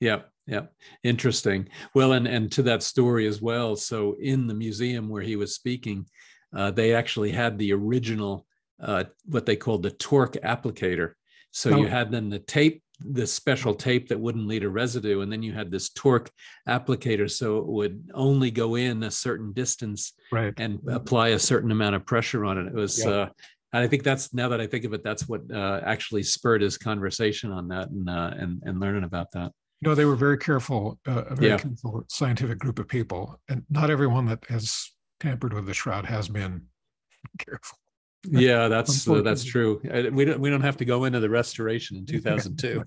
Yeah, 0.00 0.20
yeah, 0.46 0.66
interesting. 1.02 1.68
Well, 1.94 2.12
and 2.12 2.26
and 2.28 2.50
to 2.52 2.62
that 2.62 2.84
story 2.84 3.26
as 3.26 3.42
well. 3.42 3.74
So 3.74 4.14
in 4.20 4.46
the 4.46 4.54
museum 4.54 5.08
where 5.08 5.22
he 5.22 5.34
was 5.34 5.56
speaking, 5.56 6.06
uh, 6.54 6.70
they 6.70 6.94
actually 6.94 7.30
had 7.30 7.58
the 7.58 7.72
original 7.72 8.46
uh, 8.80 9.02
what 9.24 9.44
they 9.44 9.56
called 9.56 9.82
the 9.82 9.90
torque 9.90 10.34
applicator. 10.44 11.14
So 11.50 11.70
you 11.70 11.86
Oh. 11.86 11.88
had 11.88 12.12
then 12.12 12.28
the 12.30 12.38
tape, 12.38 12.80
the 13.00 13.26
special 13.26 13.74
tape 13.74 14.08
that 14.08 14.20
wouldn't 14.20 14.46
leave 14.46 14.62
a 14.62 14.68
residue, 14.68 15.20
and 15.20 15.32
then 15.32 15.42
you 15.42 15.52
had 15.52 15.70
this 15.70 15.88
torque 15.88 16.30
applicator, 16.68 17.28
so 17.28 17.58
it 17.58 17.66
would 17.66 18.08
only 18.14 18.50
go 18.52 18.76
in 18.76 19.02
a 19.02 19.10
certain 19.10 19.52
distance 19.52 20.12
Right. 20.30 20.54
and 20.58 20.78
apply 20.88 21.28
a 21.30 21.38
certain 21.40 21.72
amount 21.72 21.96
of 21.96 22.06
pressure 22.06 22.44
on 22.44 22.56
it. 22.58 22.66
It 22.68 22.74
was. 22.74 22.98
Yeah. 23.00 23.10
Uh, 23.10 23.28
and 23.72 23.82
I 23.82 23.88
think 23.88 24.02
that's 24.04 24.32
now 24.32 24.48
that 24.50 24.60
I 24.60 24.66
think 24.68 24.84
of 24.84 24.92
it, 24.94 25.02
that's 25.02 25.28
what 25.28 25.42
uh, 25.52 25.80
actually 25.84 26.22
spurred 26.22 26.62
his 26.62 26.78
conversation 26.78 27.50
on 27.50 27.66
that 27.68 27.90
and 27.90 28.08
uh, 28.08 28.30
and 28.38 28.62
and 28.64 28.78
learning 28.78 29.04
about 29.04 29.32
that. 29.32 29.50
No, 29.82 29.94
they 29.96 30.04
were 30.04 30.16
very 30.16 30.38
careful, 30.38 30.98
uh, 31.06 31.24
a 31.30 31.34
very 31.34 31.48
Yeah. 31.48 31.58
careful 31.58 32.04
scientific 32.08 32.58
group 32.60 32.78
of 32.78 32.86
people, 32.88 33.40
and 33.48 33.64
not 33.70 33.90
everyone 33.90 34.26
that 34.26 34.44
has 34.48 34.92
tampered 35.20 35.52
with 35.52 35.66
the 35.66 35.74
shroud 35.74 36.04
has 36.06 36.28
been 36.28 36.62
careful. 37.38 37.78
Yeah, 38.24 38.68
that's 38.68 39.08
uh, 39.08 39.22
that's 39.22 39.44
true. 39.44 39.80
Uh, 39.90 40.10
We 40.10 40.24
don't 40.24 40.40
we 40.40 40.50
don't 40.50 40.60
have 40.60 40.76
to 40.78 40.84
go 40.84 41.04
into 41.04 41.20
the 41.20 41.30
restoration 41.30 41.96
in 41.96 42.06
2002. 42.06 42.84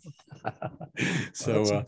so 1.33 1.63
uh, 1.63 1.83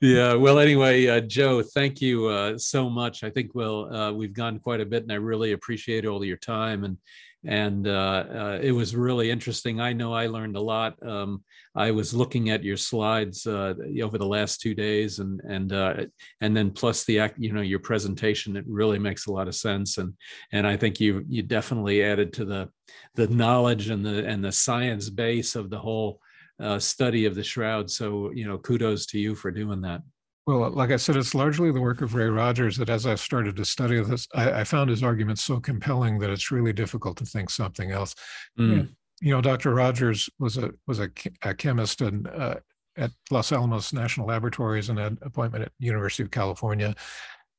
yeah, 0.00 0.34
well 0.34 0.58
anyway, 0.58 1.06
uh, 1.06 1.20
Joe, 1.20 1.62
thank 1.62 2.00
you 2.00 2.26
uh, 2.26 2.58
so 2.58 2.90
much. 2.90 3.22
I 3.22 3.30
think 3.30 3.54
we'll 3.54 3.94
uh, 3.94 4.12
we've 4.12 4.32
gone 4.32 4.58
quite 4.58 4.80
a 4.80 4.86
bit, 4.86 5.04
and 5.04 5.12
I 5.12 5.16
really 5.16 5.52
appreciate 5.52 6.06
all 6.06 6.24
your 6.24 6.38
time 6.38 6.84
and 6.84 6.96
and 7.44 7.86
uh, 7.86 8.24
uh, 8.28 8.58
it 8.62 8.72
was 8.72 8.94
really 8.94 9.30
interesting. 9.30 9.80
I 9.80 9.92
know 9.92 10.12
I 10.12 10.26
learned 10.26 10.56
a 10.56 10.60
lot. 10.60 10.94
Um, 11.06 11.42
I 11.74 11.92
was 11.92 12.12
looking 12.12 12.50
at 12.50 12.64
your 12.64 12.76
slides 12.76 13.46
uh, 13.46 13.74
over 14.02 14.18
the 14.18 14.26
last 14.26 14.60
two 14.60 14.74
days, 14.74 15.20
and 15.20 15.40
and 15.40 15.72
uh, 15.72 15.94
and 16.40 16.56
then 16.56 16.70
plus 16.70 17.04
the 17.04 17.20
act, 17.20 17.36
you 17.38 17.52
know, 17.52 17.60
your 17.60 17.78
presentation. 17.78 18.56
It 18.56 18.64
really 18.66 18.98
makes 18.98 19.26
a 19.26 19.32
lot 19.32 19.48
of 19.48 19.54
sense, 19.54 19.98
and 19.98 20.14
and 20.52 20.66
I 20.66 20.76
think 20.76 21.00
you 21.00 21.24
you 21.28 21.42
definitely 21.42 22.02
added 22.02 22.32
to 22.34 22.44
the 22.44 22.68
the 23.14 23.28
knowledge 23.28 23.88
and 23.90 24.04
the 24.04 24.26
and 24.26 24.44
the 24.44 24.52
science 24.52 25.10
base 25.10 25.54
of 25.54 25.70
the 25.70 25.78
whole 25.78 26.20
uh, 26.58 26.78
study 26.78 27.24
of 27.26 27.34
the 27.34 27.44
shroud. 27.44 27.90
So 27.90 28.32
you 28.32 28.46
know, 28.46 28.58
kudos 28.58 29.06
to 29.06 29.18
you 29.18 29.34
for 29.34 29.50
doing 29.50 29.80
that. 29.82 30.02
Well, 30.46 30.68
like 30.70 30.90
I 30.90 30.96
said, 30.96 31.16
it's 31.16 31.34
largely 31.34 31.70
the 31.70 31.80
work 31.80 32.00
of 32.02 32.14
Ray 32.14 32.26
Rogers 32.26 32.76
that 32.78 32.90
as 32.90 33.06
I've 33.06 33.20
started 33.20 33.54
to 33.56 33.64
study 33.64 34.02
this, 34.02 34.26
I, 34.34 34.60
I 34.60 34.64
found 34.64 34.90
his 34.90 35.04
arguments 35.04 35.44
so 35.44 35.60
compelling 35.60 36.18
that 36.18 36.30
it's 36.30 36.50
really 36.50 36.72
difficult 36.72 37.18
to 37.18 37.24
think 37.24 37.50
something 37.50 37.92
else. 37.92 38.16
Mm, 38.58 38.88
You 39.20 39.32
know, 39.32 39.40
Dr. 39.40 39.74
Rogers 39.74 40.30
was 40.38 40.56
a 40.56 40.70
was 40.86 41.00
a, 41.00 41.10
a 41.42 41.54
chemist 41.54 42.00
and 42.00 42.26
uh, 42.28 42.56
at 42.96 43.10
Los 43.30 43.52
Alamos 43.52 43.92
National 43.92 44.26
Laboratories 44.26 44.88
and 44.88 44.98
had 44.98 45.18
appointment 45.22 45.64
at 45.64 45.72
University 45.78 46.22
of 46.22 46.30
California. 46.30 46.94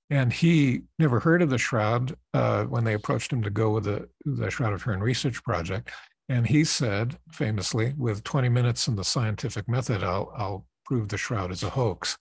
And 0.09 0.31
he 0.31 0.81
never 0.99 1.19
heard 1.19 1.41
of 1.41 1.49
the 1.49 1.57
shroud 1.57 2.15
uh, 2.33 2.65
when 2.65 2.83
they 2.83 2.95
approached 2.95 3.31
him 3.31 3.41
to 3.43 3.49
go 3.49 3.71
with 3.71 3.85
the, 3.85 4.09
the 4.25 4.51
Shroud 4.51 4.73
of 4.73 4.83
Turin 4.83 5.01
research 5.01 5.41
project. 5.43 5.89
And 6.27 6.45
he 6.45 6.63
said 6.63 7.17
famously, 7.31 7.93
with 7.97 8.23
20 8.23 8.49
minutes 8.49 8.87
in 8.87 8.95
the 8.95 9.03
scientific 9.03 9.67
method, 9.69 10.03
I'll, 10.03 10.31
I'll 10.35 10.65
prove 10.85 11.07
the 11.07 11.17
shroud 11.17 11.51
is 11.51 11.63
a 11.63 11.69
hoax. 11.69 12.17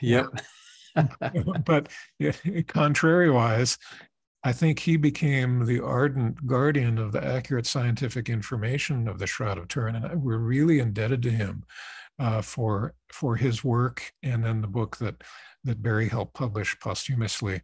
Yep. 0.00 0.26
but 1.64 1.88
yeah, 2.18 2.32
contrary 2.66 3.30
wise, 3.30 3.78
I 4.46 4.52
think 4.52 4.78
he 4.78 4.96
became 4.96 5.66
the 5.66 5.80
ardent 5.80 6.46
guardian 6.46 6.98
of 6.98 7.10
the 7.10 7.24
accurate 7.24 7.66
scientific 7.66 8.28
information 8.28 9.08
of 9.08 9.18
the 9.18 9.26
Shroud 9.26 9.58
of 9.58 9.66
Turin, 9.66 9.96
and 9.96 10.22
we're 10.22 10.38
really 10.38 10.78
indebted 10.78 11.20
to 11.22 11.32
him 11.32 11.64
uh, 12.20 12.42
for 12.42 12.94
for 13.12 13.34
his 13.34 13.64
work 13.64 14.12
and 14.22 14.44
then 14.44 14.60
the 14.60 14.68
book 14.68 14.98
that 14.98 15.24
that 15.64 15.82
Barrie 15.82 16.08
helped 16.08 16.34
publish 16.34 16.78
posthumously 16.78 17.60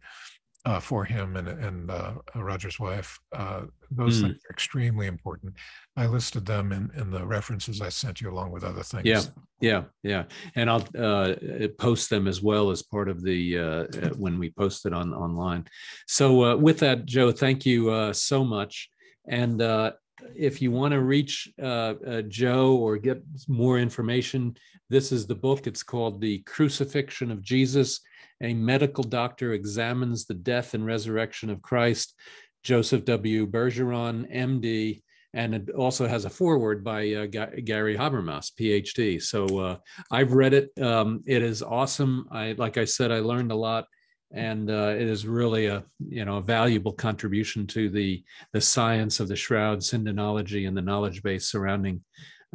uh, 0.65 0.79
for 0.79 1.03
him 1.05 1.35
and 1.35 1.47
and 1.47 1.91
uh, 1.91 2.13
Roger's 2.35 2.79
wife. 2.79 3.19
Uh, 3.35 3.63
those 3.91 4.17
Mm. 4.19 4.21
things 4.21 4.41
are 4.45 4.53
extremely 4.53 5.07
important. 5.07 5.53
I 5.95 6.07
listed 6.07 6.45
them 6.45 6.71
in 6.71 6.89
in 6.99 7.11
the 7.11 7.25
references 7.25 7.81
I 7.81 7.89
sent 7.89 8.21
you 8.21 8.31
along 8.31 8.51
with 8.51 8.63
other 8.63 8.83
things. 8.83 9.05
Yeah. 9.05 9.21
Yeah, 9.61 9.83
yeah, 10.03 10.23
and 10.55 10.69
I'll 10.69 10.85
uh, 10.97 11.35
uh, 11.63 11.67
post 11.79 12.09
them 12.09 12.27
as 12.27 12.41
well 12.41 12.69
as 12.69 12.83
part 12.83 13.07
of 13.07 13.23
the 13.23 13.57
uh, 13.57 13.63
uh, 13.63 14.09
when 14.17 14.37
we 14.37 14.49
post 14.49 14.85
it 14.85 14.93
on 14.93 15.13
online. 15.13 15.63
So 16.05 16.43
uh, 16.43 16.55
with 16.57 16.79
that, 16.79 17.05
Joe, 17.05 17.31
thank 17.31 17.65
you 17.65 17.89
uh, 17.89 18.11
so 18.11 18.43
much. 18.43 18.89
And 19.25 19.61
uh, 19.61 19.93
if 20.35 20.61
you 20.61 20.71
want 20.71 20.93
to 20.93 21.01
reach 21.01 21.51
uh, 21.61 21.93
uh, 22.05 22.21
Joe 22.23 22.75
or 22.75 22.97
get 22.97 23.23
more 23.47 23.79
information, 23.79 24.55
this 24.89 25.11
is 25.11 25.25
the 25.25 25.35
book. 25.35 25.67
It's 25.67 25.83
called 25.83 26.21
"The 26.21 26.39
Crucifixion 26.39 27.31
of 27.31 27.41
Jesus." 27.41 27.99
A 28.41 28.53
medical 28.53 29.03
doctor 29.03 29.53
examines 29.53 30.25
the 30.25 30.33
death 30.33 30.73
and 30.73 30.85
resurrection 30.85 31.49
of 31.49 31.61
Christ. 31.61 32.15
Joseph 32.63 33.05
W. 33.05 33.45
Bergeron, 33.45 34.33
MD, 34.33 35.01
and 35.33 35.55
it 35.55 35.69
also 35.71 36.07
has 36.07 36.25
a 36.25 36.29
foreword 36.29 36.83
by 36.83 37.13
uh, 37.13 37.25
Ga- 37.25 37.61
Gary 37.63 37.97
Habermas, 37.97 38.51
PhD. 38.59 39.21
So 39.21 39.59
uh, 39.59 39.77
I've 40.11 40.33
read 40.33 40.53
it. 40.53 40.71
Um, 40.81 41.23
it 41.25 41.41
is 41.41 41.61
awesome. 41.61 42.27
I 42.31 42.53
like 42.57 42.77
I 42.77 42.85
said, 42.85 43.11
I 43.11 43.19
learned 43.19 43.51
a 43.51 43.55
lot, 43.55 43.85
and 44.33 44.69
uh, 44.69 44.95
it 44.95 45.07
is 45.07 45.27
really 45.27 45.67
a 45.67 45.83
you 45.99 46.25
know 46.25 46.37
a 46.37 46.41
valuable 46.41 46.91
contribution 46.91 47.67
to 47.67 47.89
the 47.89 48.23
the 48.51 48.61
science 48.61 49.19
of 49.19 49.27
the 49.27 49.35
shroud, 49.35 49.79
sindonology, 49.79 50.67
and 50.67 50.75
the 50.75 50.81
knowledge 50.81 51.21
base 51.23 51.47
surrounding 51.47 52.03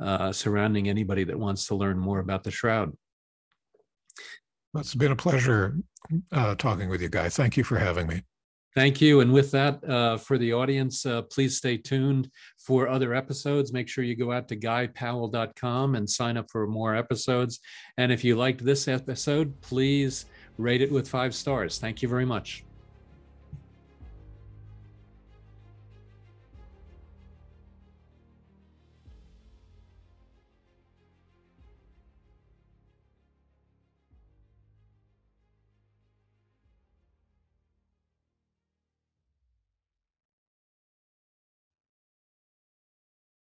uh, 0.03 0.33
surrounding 0.33 0.89
anybody 0.89 1.25
that 1.25 1.39
wants 1.39 1.67
to 1.67 1.75
learn 1.75 1.99
more 1.99 2.19
about 2.19 2.45
the 2.45 2.51
shroud. 2.51 2.93
well, 4.73 4.81
It's 4.81 4.95
been 4.95 5.13
a 5.13 5.17
pleasure 5.17 5.77
uh, 6.33 6.55
talking 6.57 6.89
with 6.89 7.01
you, 7.01 7.09
Guy. 7.09 7.29
Thank 7.29 7.57
you 7.57 7.65
for 7.65 7.79
having 7.79 8.07
me. 8.07 8.23
Thank 8.75 9.01
you. 9.01 9.21
And 9.21 9.33
with 9.33 9.51
that, 9.53 9.83
uh, 9.89 10.19
for 10.19 10.39
the 10.39 10.53
audience, 10.53 11.05
uh, 11.05 11.23
please 11.23 11.57
stay 11.57 11.79
tuned 11.79 12.31
for 12.59 12.87
other 12.87 13.13
episodes. 13.13 13.73
Make 13.73 13.89
sure 13.89 14.05
you 14.05 14.15
go 14.15 14.31
out 14.31 14.47
to 14.49 14.57
guypowell.com 14.57 15.97
and 15.97 16.09
sign 16.09 16.37
up 16.37 16.47
for 16.49 16.67
more 16.69 16.95
episodes. 16.95 17.59
And 17.97 18.13
if 18.13 18.23
you 18.23 18.37
liked 18.37 18.65
this 18.65 18.87
episode, 18.87 19.61
please 19.63 20.27
rate 20.59 20.83
it 20.83 20.93
with 20.93 21.09
five 21.09 21.35
stars. 21.35 21.79
Thank 21.79 22.03
you 22.03 22.09
very 22.09 22.27
much. 22.27 22.65